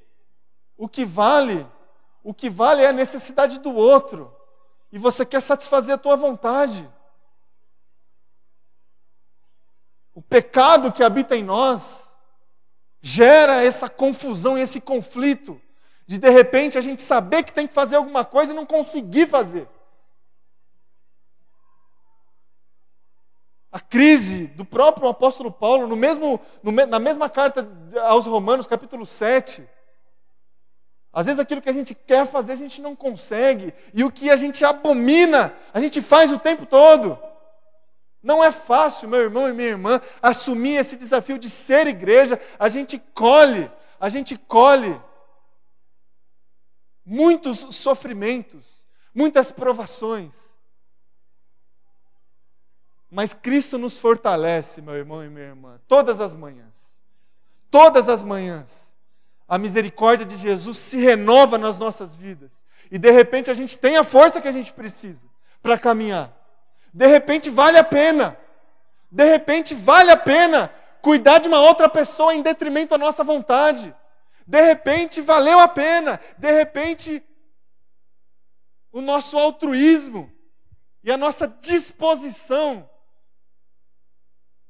o 0.76 0.88
que 0.88 1.04
vale, 1.04 1.66
o 2.22 2.32
que 2.32 2.48
vale 2.48 2.82
é 2.82 2.88
a 2.88 2.92
necessidade 2.92 3.58
do 3.58 3.74
outro 3.74 4.34
e 4.92 4.98
você 4.98 5.24
quer 5.24 5.40
satisfazer 5.40 5.94
a 5.94 5.98
tua 5.98 6.16
vontade. 6.16 6.88
O 10.14 10.20
pecado 10.20 10.92
que 10.92 11.02
habita 11.02 11.36
em 11.36 11.42
nós 11.42 12.10
gera 13.00 13.64
essa 13.64 13.88
confusão 13.88 14.56
e 14.56 14.60
esse 14.60 14.80
conflito 14.80 15.60
de 16.06 16.18
de 16.18 16.28
repente 16.28 16.76
a 16.76 16.80
gente 16.80 17.00
saber 17.00 17.42
que 17.42 17.52
tem 17.52 17.66
que 17.66 17.72
fazer 17.72 17.96
alguma 17.96 18.24
coisa 18.24 18.52
e 18.52 18.56
não 18.56 18.66
conseguir 18.66 19.26
fazer. 19.26 19.66
A 23.72 23.80
crise 23.80 24.48
do 24.48 24.66
próprio 24.66 25.08
apóstolo 25.08 25.50
Paulo, 25.50 25.86
no 25.86 25.96
mesmo, 25.96 26.38
no, 26.62 26.70
na 26.70 26.98
mesma 26.98 27.30
carta 27.30 27.66
aos 28.02 28.26
Romanos, 28.26 28.66
capítulo 28.66 29.06
7, 29.06 29.66
às 31.10 31.24
vezes 31.24 31.38
aquilo 31.38 31.62
que 31.62 31.70
a 31.70 31.72
gente 31.72 31.94
quer 31.94 32.26
fazer 32.26 32.52
a 32.52 32.56
gente 32.56 32.82
não 32.82 32.94
consegue, 32.94 33.72
e 33.94 34.04
o 34.04 34.12
que 34.12 34.30
a 34.30 34.36
gente 34.36 34.62
abomina, 34.62 35.54
a 35.72 35.80
gente 35.80 36.02
faz 36.02 36.30
o 36.32 36.38
tempo 36.38 36.66
todo. 36.66 37.18
Não 38.22 38.44
é 38.44 38.52
fácil, 38.52 39.08
meu 39.08 39.20
irmão 39.20 39.48
e 39.48 39.54
minha 39.54 39.70
irmã, 39.70 40.00
assumir 40.20 40.76
esse 40.76 40.94
desafio 40.94 41.38
de 41.38 41.50
ser 41.50 41.86
igreja. 41.86 42.38
A 42.58 42.68
gente 42.68 42.98
colhe, 43.14 43.70
a 43.98 44.08
gente 44.08 44.36
colhe 44.36 45.00
muitos 47.04 47.66
sofrimentos, 47.74 48.86
muitas 49.14 49.50
provações. 49.50 50.51
Mas 53.12 53.34
Cristo 53.34 53.76
nos 53.76 53.98
fortalece, 53.98 54.80
meu 54.80 54.94
irmão 54.94 55.22
e 55.22 55.28
minha 55.28 55.48
irmã, 55.48 55.78
todas 55.86 56.18
as 56.18 56.32
manhãs. 56.32 57.00
Todas 57.70 58.08
as 58.08 58.22
manhãs 58.22 58.92
a 59.52 59.58
misericórdia 59.58 60.24
de 60.24 60.38
Jesus 60.38 60.78
se 60.78 60.96
renova 60.96 61.58
nas 61.58 61.78
nossas 61.78 62.16
vidas. 62.16 62.64
E 62.90 62.96
de 62.96 63.10
repente 63.10 63.50
a 63.50 63.54
gente 63.54 63.76
tem 63.76 63.98
a 63.98 64.02
força 64.02 64.40
que 64.40 64.48
a 64.48 64.52
gente 64.52 64.72
precisa 64.72 65.28
para 65.62 65.78
caminhar. 65.78 66.32
De 66.90 67.06
repente 67.06 67.50
vale 67.50 67.76
a 67.76 67.84
pena. 67.84 68.34
De 69.10 69.26
repente 69.26 69.74
vale 69.74 70.10
a 70.10 70.16
pena 70.16 70.72
cuidar 71.02 71.38
de 71.38 71.48
uma 71.48 71.60
outra 71.60 71.86
pessoa 71.86 72.34
em 72.34 72.40
detrimento 72.40 72.92
da 72.92 72.98
nossa 72.98 73.22
vontade. 73.22 73.94
De 74.46 74.60
repente 74.62 75.20
valeu 75.20 75.58
a 75.60 75.68
pena. 75.68 76.18
De 76.38 76.50
repente 76.50 77.22
o 78.90 79.02
nosso 79.02 79.36
altruísmo 79.36 80.32
e 81.04 81.12
a 81.12 81.18
nossa 81.18 81.46
disposição 81.46 82.88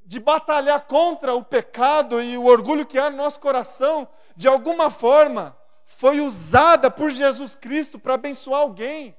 de 0.05 0.19
batalhar 0.19 0.85
contra 0.85 1.33
o 1.33 1.43
pecado 1.43 2.21
e 2.21 2.37
o 2.37 2.45
orgulho 2.45 2.85
que 2.85 2.99
há 2.99 3.09
no 3.09 3.17
nosso 3.17 3.39
coração, 3.39 4.07
de 4.35 4.47
alguma 4.47 4.91
forma, 4.91 5.57
foi 5.85 6.19
usada 6.19 6.89
por 6.91 7.09
Jesus 7.09 7.55
Cristo 7.55 7.99
para 7.99 8.15
abençoar 8.15 8.61
alguém. 8.61 9.15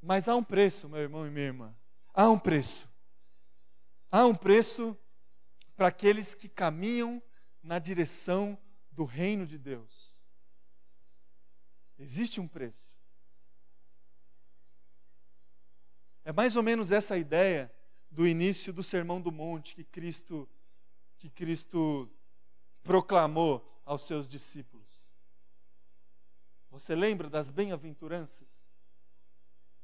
Mas 0.00 0.28
há 0.28 0.36
um 0.36 0.44
preço, 0.44 0.88
meu 0.88 1.00
irmão 1.00 1.26
e 1.26 1.30
minha 1.30 1.46
irmã. 1.46 1.76
Há 2.14 2.30
um 2.30 2.38
preço. 2.38 2.88
Há 4.10 4.24
um 4.24 4.34
preço 4.34 4.96
para 5.74 5.88
aqueles 5.88 6.34
que 6.34 6.48
caminham 6.48 7.22
na 7.62 7.78
direção 7.78 8.56
do 8.90 9.04
reino 9.04 9.46
de 9.46 9.58
Deus. 9.58 10.16
Existe 11.98 12.40
um 12.40 12.48
preço. 12.48 12.95
É 16.26 16.32
mais 16.32 16.56
ou 16.56 16.62
menos 16.64 16.90
essa 16.90 17.16
ideia 17.16 17.72
do 18.10 18.26
início 18.26 18.72
do 18.72 18.82
Sermão 18.82 19.20
do 19.20 19.30
Monte 19.30 19.76
que 19.76 19.84
Cristo 19.84 20.48
que 21.18 21.30
Cristo 21.30 22.10
proclamou 22.82 23.80
aos 23.84 24.02
seus 24.02 24.28
discípulos. 24.28 25.06
Você 26.68 26.96
lembra 26.96 27.30
das 27.30 27.48
bem-aventuranças? 27.48 28.66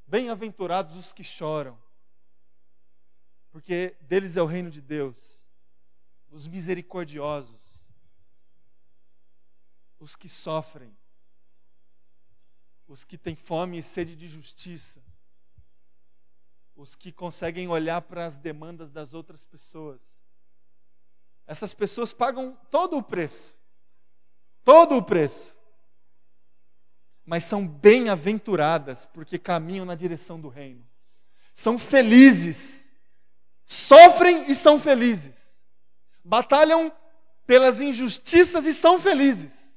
Bem-aventurados 0.05 0.96
os 0.96 1.12
que 1.12 1.22
choram, 1.22 1.81
porque 3.52 3.96
deles 4.00 4.37
é 4.37 4.42
o 4.42 4.46
reino 4.46 4.68
de 4.68 4.81
Deus. 4.81 5.46
Os 6.28 6.48
misericordiosos, 6.48 7.87
os 10.00 10.16
que 10.16 10.28
sofrem, 10.28 10.92
os 12.88 13.05
que 13.05 13.16
têm 13.16 13.37
fome 13.37 13.78
e 13.78 13.83
sede 13.83 14.16
de 14.16 14.26
justiça, 14.26 15.00
os 16.77 16.95
que 16.95 17.13
conseguem 17.13 17.69
olhar 17.69 18.01
para 18.03 18.27
as 18.27 18.37
demandas 18.39 18.91
das 18.91 19.15
outras 19.15 19.45
pessoas. 19.45 20.01
Essas 21.47 21.75
pessoas 21.75 22.13
pagam 22.13 22.57
todo 22.71 22.97
o 22.97 23.03
preço. 23.03 23.55
Todo 24.65 24.97
o 24.97 25.03
preço. 25.03 25.55
Mas 27.25 27.45
são 27.45 27.66
bem-aventuradas 27.66 29.07
porque 29.07 29.39
caminham 29.39 29.85
na 29.85 29.95
direção 29.95 30.41
do 30.41 30.49
reino. 30.49 30.85
São 31.55 31.79
felizes. 31.79 32.91
Sofrem 33.64 34.51
e 34.51 34.55
são 34.55 34.79
felizes. 34.79 35.62
Batalham 36.25 36.93
pelas 37.47 37.81
injustiças 37.81 38.66
e 38.66 38.73
são 38.73 38.99
felizes. 38.99 39.73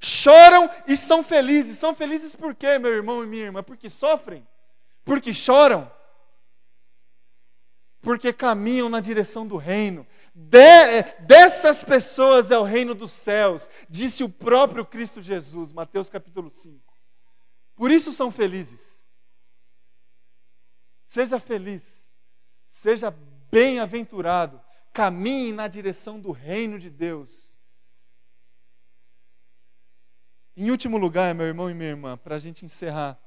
Choram 0.00 0.70
e 0.86 0.96
são 0.96 1.22
felizes. 1.22 1.78
São 1.78 1.94
felizes 1.94 2.36
por 2.36 2.54
quê, 2.54 2.78
meu 2.78 2.92
irmão 2.92 3.24
e 3.24 3.26
minha 3.26 3.44
irmã? 3.44 3.62
Porque 3.62 3.90
sofrem? 3.90 4.46
Porque 5.04 5.34
choram? 5.34 5.90
Porque 8.08 8.32
caminham 8.32 8.88
na 8.88 9.00
direção 9.00 9.46
do 9.46 9.58
reino. 9.58 10.06
De, 10.34 11.02
dessas 11.26 11.84
pessoas 11.84 12.50
é 12.50 12.58
o 12.58 12.62
reino 12.62 12.94
dos 12.94 13.10
céus, 13.10 13.68
disse 13.86 14.24
o 14.24 14.30
próprio 14.30 14.82
Cristo 14.82 15.20
Jesus, 15.20 15.72
Mateus 15.72 16.08
capítulo 16.08 16.48
5. 16.48 16.82
Por 17.76 17.90
isso 17.90 18.10
são 18.14 18.30
felizes. 18.30 19.04
Seja 21.04 21.38
feliz, 21.38 22.10
seja 22.66 23.14
bem-aventurado, 23.50 24.58
caminhe 24.90 25.52
na 25.52 25.68
direção 25.68 26.18
do 26.18 26.32
reino 26.32 26.78
de 26.78 26.88
Deus. 26.88 27.54
Em 30.56 30.70
último 30.70 30.96
lugar, 30.96 31.34
meu 31.34 31.44
irmão 31.44 31.68
e 31.68 31.74
minha 31.74 31.90
irmã, 31.90 32.16
para 32.16 32.36
a 32.36 32.38
gente 32.38 32.64
encerrar 32.64 33.20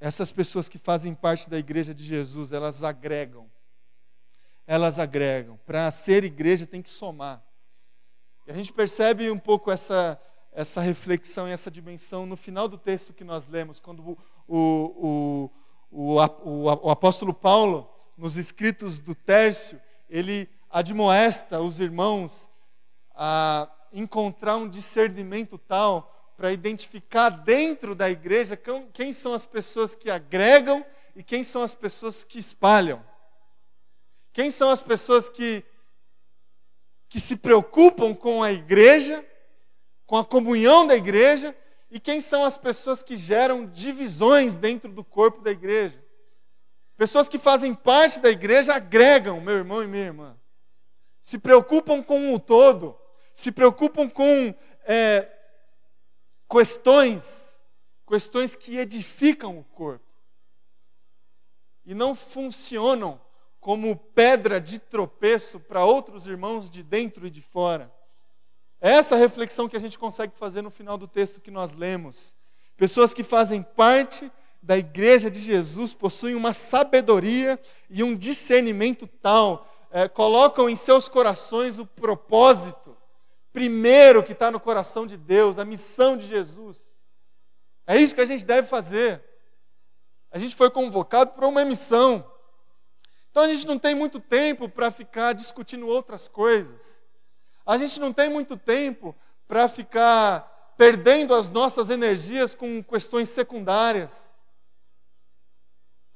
essas 0.00 0.30
pessoas 0.30 0.68
que 0.68 0.78
fazem 0.78 1.14
parte 1.14 1.48
da 1.48 1.58
igreja 1.58 1.94
de 1.94 2.04
Jesus, 2.04 2.52
elas 2.52 2.82
agregam. 2.82 3.50
Elas 4.66 4.98
agregam. 4.98 5.58
Para 5.64 5.90
ser 5.90 6.24
igreja 6.24 6.66
tem 6.66 6.82
que 6.82 6.90
somar. 6.90 7.42
E 8.46 8.50
a 8.50 8.54
gente 8.54 8.72
percebe 8.72 9.30
um 9.30 9.38
pouco 9.38 9.70
essa, 9.70 10.20
essa 10.52 10.80
reflexão 10.80 11.48
e 11.48 11.52
essa 11.52 11.70
dimensão 11.70 12.26
no 12.26 12.36
final 12.36 12.68
do 12.68 12.76
texto 12.76 13.12
que 13.12 13.24
nós 13.24 13.46
lemos, 13.46 13.80
quando 13.80 14.18
o, 14.46 15.50
o, 15.50 15.50
o, 15.90 16.16
o, 16.82 16.90
apóstolo 16.90 17.32
Paulo, 17.32 17.90
nos 18.16 18.36
escritos 18.36 19.00
do 19.00 19.14
Tércio, 19.14 19.80
ele 20.08 20.48
admoesta 20.70 21.60
os 21.60 21.80
irmãos 21.80 22.50
a 23.14 23.70
encontrar 23.92 24.56
um 24.56 24.68
discernimento 24.68 25.56
tal 25.56 26.10
para 26.36 26.52
identificar 26.52 27.30
dentro 27.30 27.94
da 27.94 28.10
igreja 28.10 28.58
quem 28.92 29.12
são 29.12 29.34
as 29.34 29.46
pessoas 29.46 29.94
que 29.94 30.10
agregam 30.10 30.84
e 31.14 31.22
quem 31.22 31.44
são 31.44 31.62
as 31.62 31.74
pessoas 31.74 32.24
que 32.24 32.38
espalham. 32.38 33.04
Quem 34.32 34.50
são 34.50 34.70
as 34.70 34.82
pessoas 34.82 35.28
que, 35.28 35.64
que 37.08 37.20
se 37.20 37.36
preocupam 37.36 38.14
com 38.14 38.42
a 38.42 38.52
igreja, 38.52 39.24
com 40.06 40.16
a 40.16 40.24
comunhão 40.24 40.86
da 40.86 40.96
igreja, 40.96 41.56
e 41.88 42.00
quem 42.00 42.20
são 42.20 42.44
as 42.44 42.56
pessoas 42.56 43.02
que 43.02 43.16
geram 43.16 43.66
divisões 43.66 44.56
dentro 44.56 44.90
do 44.90 45.04
corpo 45.04 45.40
da 45.40 45.52
igreja. 45.52 46.02
Pessoas 46.96 47.28
que 47.28 47.38
fazem 47.38 47.72
parte 47.72 48.20
da 48.20 48.30
igreja 48.30 48.74
agregam, 48.74 49.40
meu 49.40 49.54
irmão 49.54 49.82
e 49.82 49.86
minha 49.86 50.06
irmã. 50.06 50.36
Se 51.22 51.38
preocupam 51.38 52.02
com 52.02 52.34
o 52.34 52.38
todo, 52.40 52.98
se 53.32 53.52
preocupam 53.52 54.08
com 54.08 54.52
é, 54.84 55.28
questões, 56.54 57.60
questões 58.06 58.54
que 58.54 58.78
edificam 58.78 59.58
o 59.58 59.64
corpo. 59.64 60.04
E 61.84 61.92
não 61.92 62.14
funcionam 62.14 63.20
como 63.58 63.96
pedra 63.96 64.60
de 64.60 64.78
tropeço 64.78 65.58
para 65.58 65.84
outros 65.84 66.28
irmãos 66.28 66.70
de 66.70 66.84
dentro 66.84 67.26
e 67.26 67.30
de 67.30 67.42
fora. 67.42 67.92
É 68.80 68.92
essa 68.92 69.16
reflexão 69.16 69.68
que 69.68 69.76
a 69.76 69.80
gente 69.80 69.98
consegue 69.98 70.32
fazer 70.36 70.62
no 70.62 70.70
final 70.70 70.96
do 70.96 71.08
texto 71.08 71.40
que 71.40 71.50
nós 71.50 71.72
lemos. 71.72 72.36
Pessoas 72.76 73.12
que 73.12 73.24
fazem 73.24 73.60
parte 73.60 74.30
da 74.62 74.78
igreja 74.78 75.28
de 75.28 75.40
Jesus 75.40 75.92
possuem 75.92 76.36
uma 76.36 76.54
sabedoria 76.54 77.58
e 77.90 78.04
um 78.04 78.14
discernimento 78.14 79.08
tal, 79.08 79.68
é, 79.90 80.06
colocam 80.06 80.70
em 80.70 80.76
seus 80.76 81.08
corações 81.08 81.80
o 81.80 81.86
propósito 81.86 82.93
primeiro 83.54 84.24
que 84.24 84.32
está 84.32 84.50
no 84.50 84.58
coração 84.58 85.06
de 85.06 85.16
Deus, 85.16 85.60
a 85.60 85.64
missão 85.64 86.16
de 86.16 86.26
Jesus. 86.26 86.92
É 87.86 87.96
isso 87.96 88.12
que 88.12 88.20
a 88.20 88.26
gente 88.26 88.44
deve 88.44 88.66
fazer. 88.66 89.22
A 90.28 90.40
gente 90.40 90.56
foi 90.56 90.68
convocado 90.68 91.30
para 91.30 91.46
uma 91.46 91.64
missão. 91.64 92.28
Então 93.30 93.44
a 93.44 93.48
gente 93.48 93.64
não 93.64 93.78
tem 93.78 93.94
muito 93.94 94.18
tempo 94.18 94.68
para 94.68 94.90
ficar 94.90 95.34
discutindo 95.34 95.86
outras 95.86 96.26
coisas. 96.26 97.04
A 97.64 97.78
gente 97.78 98.00
não 98.00 98.12
tem 98.12 98.28
muito 98.28 98.56
tempo 98.56 99.14
para 99.46 99.68
ficar 99.68 100.74
perdendo 100.76 101.32
as 101.32 101.48
nossas 101.48 101.90
energias 101.90 102.56
com 102.56 102.82
questões 102.82 103.28
secundárias. 103.28 104.34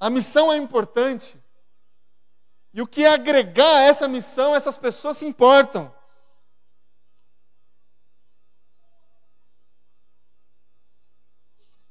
A 0.00 0.10
missão 0.10 0.52
é 0.52 0.56
importante. 0.56 1.40
E 2.74 2.82
o 2.82 2.86
que 2.86 3.06
agregar 3.06 3.76
a 3.76 3.82
essa 3.82 4.08
missão, 4.08 4.56
essas 4.56 4.76
pessoas 4.76 5.18
se 5.18 5.24
importam. 5.24 5.96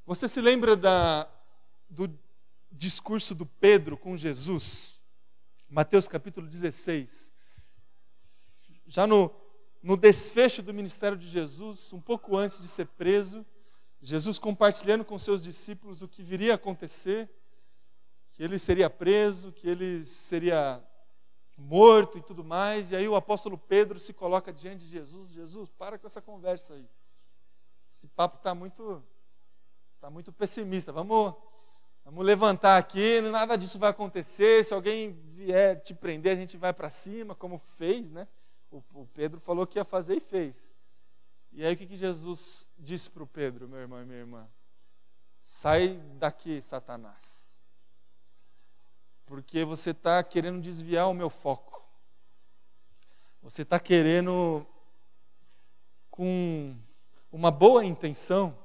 Você 0.08 0.26
se 0.26 0.40
lembra 0.40 0.74
da, 0.74 1.28
do 1.86 2.10
discurso 2.72 3.34
do 3.34 3.44
Pedro 3.44 3.94
com 3.94 4.16
Jesus? 4.16 4.98
Mateus 5.68 6.08
capítulo 6.08 6.46
16. 6.46 7.30
Já 8.86 9.06
no, 9.06 9.30
no 9.82 9.98
desfecho 9.98 10.62
do 10.62 10.72
ministério 10.72 11.18
de 11.18 11.28
Jesus, 11.28 11.92
um 11.92 12.00
pouco 12.00 12.38
antes 12.38 12.62
de 12.62 12.68
ser 12.68 12.86
preso, 12.86 13.44
Jesus 14.00 14.38
compartilhando 14.38 15.04
com 15.04 15.18
seus 15.18 15.42
discípulos 15.42 16.00
o 16.00 16.08
que 16.08 16.22
viria 16.22 16.52
a 16.52 16.54
acontecer, 16.54 17.28
que 18.32 18.42
ele 18.42 18.58
seria 18.58 18.88
preso, 18.88 19.52
que 19.52 19.68
ele 19.68 20.06
seria 20.06 20.82
morto 21.54 22.16
e 22.16 22.22
tudo 22.22 22.42
mais. 22.42 22.92
E 22.92 22.96
aí 22.96 23.06
o 23.06 23.14
apóstolo 23.14 23.58
Pedro 23.58 24.00
se 24.00 24.14
coloca 24.14 24.54
diante 24.54 24.86
de 24.86 24.90
Jesus: 24.90 25.28
Jesus, 25.28 25.68
para 25.68 25.98
com 25.98 26.06
essa 26.06 26.22
conversa 26.22 26.72
aí. 26.72 26.88
Esse 27.92 28.06
papo 28.06 28.38
está 28.38 28.54
muito 28.54 29.04
está 29.98 30.08
muito 30.08 30.32
pessimista. 30.32 30.92
Vamos, 30.92 31.34
vamos 32.04 32.24
levantar 32.24 32.78
aqui, 32.78 33.20
nada 33.20 33.56
disso 33.56 33.80
vai 33.80 33.90
acontecer. 33.90 34.64
Se 34.64 34.72
alguém 34.72 35.10
vier 35.34 35.82
te 35.82 35.92
prender, 35.92 36.32
a 36.32 36.36
gente 36.36 36.56
vai 36.56 36.72
para 36.72 36.88
cima, 36.88 37.34
como 37.34 37.58
fez, 37.58 38.12
né? 38.12 38.28
O, 38.70 38.80
o, 38.94 39.06
Pedro 39.12 39.40
falou 39.40 39.66
que 39.66 39.76
ia 39.76 39.84
fazer 39.84 40.16
e 40.16 40.20
fez. 40.20 40.70
E 41.50 41.64
aí 41.64 41.74
o 41.74 41.76
que, 41.76 41.86
que 41.86 41.96
Jesus 41.96 42.66
disse 42.78 43.10
para 43.10 43.24
o 43.24 43.26
Pedro, 43.26 43.68
meu 43.68 43.80
irmão 43.80 44.00
e 44.00 44.04
minha 44.04 44.20
irmã? 44.20 44.48
Sai 45.42 46.00
daqui, 46.14 46.62
Satanás. 46.62 47.58
Porque 49.26 49.64
você 49.64 49.90
está 49.90 50.22
querendo 50.22 50.60
desviar 50.60 51.08
o 51.08 51.14
meu 51.14 51.28
foco. 51.28 51.84
Você 53.42 53.62
está 53.62 53.80
querendo, 53.80 54.64
com 56.08 56.76
uma 57.32 57.50
boa 57.50 57.84
intenção, 57.84 58.56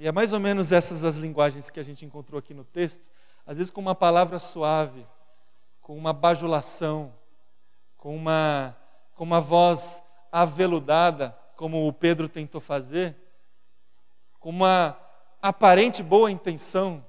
e 0.00 0.06
é 0.06 0.12
mais 0.12 0.32
ou 0.32 0.40
menos 0.40 0.72
essas 0.72 1.04
as 1.04 1.18
linguagens 1.18 1.68
que 1.68 1.78
a 1.78 1.82
gente 1.82 2.06
encontrou 2.06 2.38
aqui 2.38 2.54
no 2.54 2.64
texto, 2.64 3.06
às 3.44 3.58
vezes 3.58 3.70
com 3.70 3.82
uma 3.82 3.94
palavra 3.94 4.38
suave, 4.38 5.06
com 5.82 5.94
uma 5.94 6.10
bajulação, 6.10 7.14
com 7.98 8.16
uma, 8.16 8.74
com 9.14 9.24
uma 9.24 9.42
voz 9.42 10.02
aveludada, 10.32 11.38
como 11.54 11.86
o 11.86 11.92
Pedro 11.92 12.30
tentou 12.30 12.62
fazer, 12.62 13.14
com 14.38 14.48
uma 14.48 14.98
aparente 15.42 16.02
boa 16.02 16.30
intenção. 16.30 17.04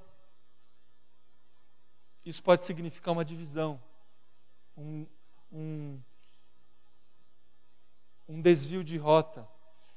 Isso 2.25 2.43
pode 2.43 2.65
significar 2.65 3.13
uma 3.13 3.23
divisão, 3.23 3.81
um, 4.75 5.07
um, 5.49 5.97
um 8.27 8.41
desvio 8.41 8.83
de 8.83 8.97
rota. 8.97 9.47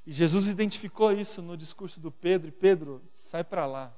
E 0.07 0.13
Jesus 0.13 0.49
identificou 0.49 1.13
isso 1.13 1.41
no 1.41 1.57
discurso 1.57 1.99
do 1.99 2.11
Pedro, 2.11 2.49
e 2.49 2.53
Pedro, 2.53 3.03
sai 3.15 3.43
para 3.43 3.65
lá. 3.65 3.97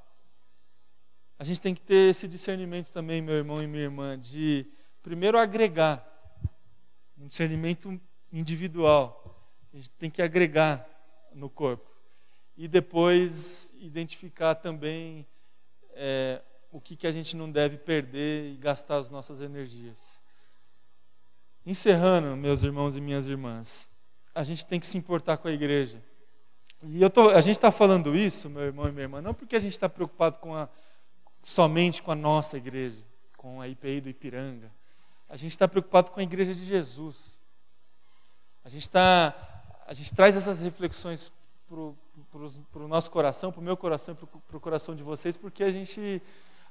A 1.39 1.45
gente 1.45 1.61
tem 1.61 1.75
que 1.75 1.83
ter 1.83 2.11
esse 2.11 2.29
discernimento 2.29 2.93
também, 2.93 3.21
meu 3.21 3.35
irmão 3.35 3.63
e 3.63 3.67
minha 3.67 3.83
irmã, 3.83 4.19
de 4.19 4.67
primeiro 5.03 5.37
agregar, 5.37 6.05
um 7.19 7.27
discernimento 7.27 8.01
individual. 8.33 9.53
A 9.73 9.77
gente 9.77 9.91
tem 9.91 10.09
que 10.09 10.23
agregar 10.23 10.89
no 11.35 11.51
corpo. 11.51 11.91
E 12.57 12.69
depois 12.69 13.73
identificar 13.77 14.55
também 14.55 15.27
é, 15.93 16.41
o 16.71 16.81
que, 16.81 16.97
que 16.97 17.07
a 17.07 17.13
gente 17.13 17.37
não 17.37 17.51
deve 17.51 17.77
perder 17.77 18.53
e 18.53 18.57
gastar 18.57 18.97
as 18.97 19.11
nossas 19.11 19.41
energias. 19.41 20.21
Encerrando, 21.67 22.37
meus 22.37 22.63
irmãos 22.63 22.97
e 22.97 23.01
minhas 23.01 23.27
irmãs 23.27 23.89
a 24.37 24.45
gente 24.45 24.67
tem 24.67 24.79
que 24.79 24.87
se 24.87 24.99
importar 24.99 25.39
com 25.39 25.49
a 25.49 25.51
igreja. 25.51 25.99
E 26.83 27.01
eu 27.01 27.09
tô, 27.09 27.31
a 27.31 27.41
gente 27.41 27.57
está 27.57 27.73
falando 27.73 28.15
isso, 28.15 28.51
meu 28.51 28.65
irmão 28.65 28.87
e 28.87 28.93
minha 28.93 29.05
irmã, 29.05 29.23
não 29.23 29.33
porque 29.33 29.57
a 29.57 29.59
gente 29.59 29.73
está 29.73 29.89
preocupado 29.89 30.39
com 30.39 30.55
a, 30.55 30.69
somente 31.43 32.03
com 32.03 32.13
a 32.13 32.15
nossa 32.15 32.59
igreja, 32.59 33.03
com 33.35 33.63
a 33.63 33.67
IPI 33.67 34.03
do 34.03 34.11
Ipiranga. 34.11 34.71
A 35.27 35.37
gente 35.37 35.53
está 35.53 35.67
preocupado 35.67 36.11
com 36.11 36.21
a 36.21 36.23
igreja 36.23 36.55
de 36.55 36.67
Jesus. 36.67 37.39
A 38.63 38.69
gente, 38.69 38.91
tá, 38.91 39.35
a 39.87 39.95
gente 39.95 40.13
traz 40.13 40.37
essas 40.37 40.61
reflexões 40.61 41.33
para 41.67 41.79
o 42.83 42.89
nosso 42.89 43.11
coração, 43.11 43.51
para 43.51 43.61
o 43.61 43.65
meu 43.65 43.77
coração 43.77 44.15
e 44.15 44.27
para 44.27 44.57
o 44.57 44.61
coração 44.61 44.95
de 44.95 45.03
vocês, 45.03 45.35
porque 45.39 45.65
a 45.65 45.71
gente, 45.71 46.23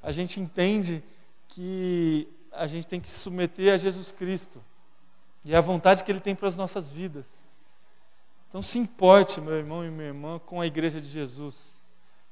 a 0.03 0.11
gente 0.11 0.39
entende 0.39 1.03
que 1.47 2.28
a 2.51 2.68
gente 2.68 2.88
tem 2.88 3.01
que 3.01 3.09
se 3.09 3.20
submeter 3.20 3.74
a 3.74 3.78
Jesus 3.78 4.11
Cristo 4.11 4.63
e 5.43 5.55
à 5.55 5.61
vontade 5.61 6.03
que 6.03 6.11
Ele 6.11 6.20
tem 6.20 6.36
para 6.36 6.47
as 6.47 6.55
nossas 6.55 6.91
vidas. 6.91 7.43
Então 8.56 8.64
se 8.64 8.80
importe, 8.80 9.41
meu 9.41 9.56
irmão 9.56 9.84
e 9.84 9.91
minha 9.91 10.08
irmã, 10.08 10.39
com 10.39 10.62
a 10.62 10.66
igreja 10.66 11.01
de 11.01 11.10
Jesus. 11.10 11.78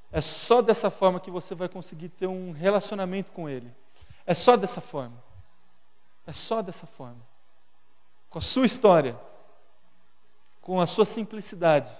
É 0.10 0.22
só 0.22 0.62
dessa 0.62 0.90
forma 0.90 1.20
que 1.20 1.30
você 1.30 1.54
vai 1.54 1.68
conseguir 1.68 2.08
ter 2.08 2.28
um 2.28 2.54
relacionamento 2.54 3.30
com 3.34 3.50
Ele. 3.50 3.70
É 4.26 4.34
só 4.34 4.56
dessa 4.56 4.80
forma. 4.80 5.22
É 6.26 6.32
só 6.32 6.62
dessa 6.62 6.88
forma. 6.88 7.20
Com 8.30 8.40
a 8.40 8.42
sua 8.42 8.66
história, 8.66 9.20
com 10.62 10.80
a 10.80 10.88
sua 10.88 11.06
simplicidade, 11.06 11.92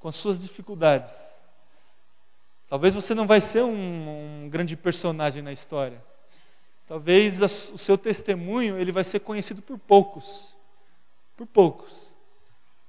com 0.00 0.08
as 0.08 0.16
suas 0.16 0.42
dificuldades. 0.42 1.16
Talvez 2.68 2.92
você 2.92 3.14
não 3.14 3.26
vai 3.26 3.40
ser 3.40 3.62
um, 3.62 4.44
um 4.44 4.50
grande 4.50 4.76
personagem 4.76 5.42
na 5.42 5.50
história. 5.50 6.04
Talvez 6.86 7.40
a, 7.40 7.46
o 7.46 7.78
seu 7.78 7.96
testemunho 7.96 8.78
ele 8.78 8.92
vai 8.92 9.02
ser 9.02 9.20
conhecido 9.20 9.62
por 9.62 9.78
poucos. 9.78 10.54
Por 11.34 11.46
poucos. 11.46 12.14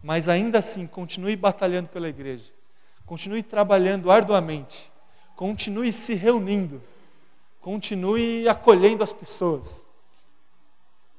Mas 0.07 0.29
ainda 0.29 0.59
assim, 0.59 0.87
continue 0.87 1.35
batalhando 1.35 1.89
pela 1.89 2.07
igreja. 2.07 2.53
Continue 3.05 3.43
trabalhando 3.43 4.09
arduamente. 4.09 4.89
Continue 5.35 5.91
se 5.91 6.13
reunindo. 6.13 6.81
Continue 7.59 8.47
acolhendo 8.47 9.03
as 9.03 9.11
pessoas. 9.11 9.85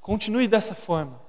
Continue 0.00 0.48
dessa 0.48 0.74
forma. 0.74 1.20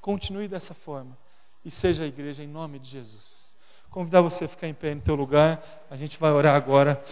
Continue 0.00 0.46
dessa 0.46 0.74
forma. 0.74 1.18
E 1.64 1.72
seja 1.72 2.04
a 2.04 2.06
igreja 2.06 2.44
em 2.44 2.46
nome 2.46 2.78
de 2.78 2.88
Jesus. 2.88 3.52
Convidar 3.90 4.20
você 4.20 4.44
a 4.44 4.48
ficar 4.48 4.68
em 4.68 4.74
pé 4.74 4.94
no 4.94 5.00
teu 5.00 5.16
lugar. 5.16 5.60
A 5.90 5.96
gente 5.96 6.20
vai 6.20 6.30
orar 6.30 6.54
agora. 6.54 7.02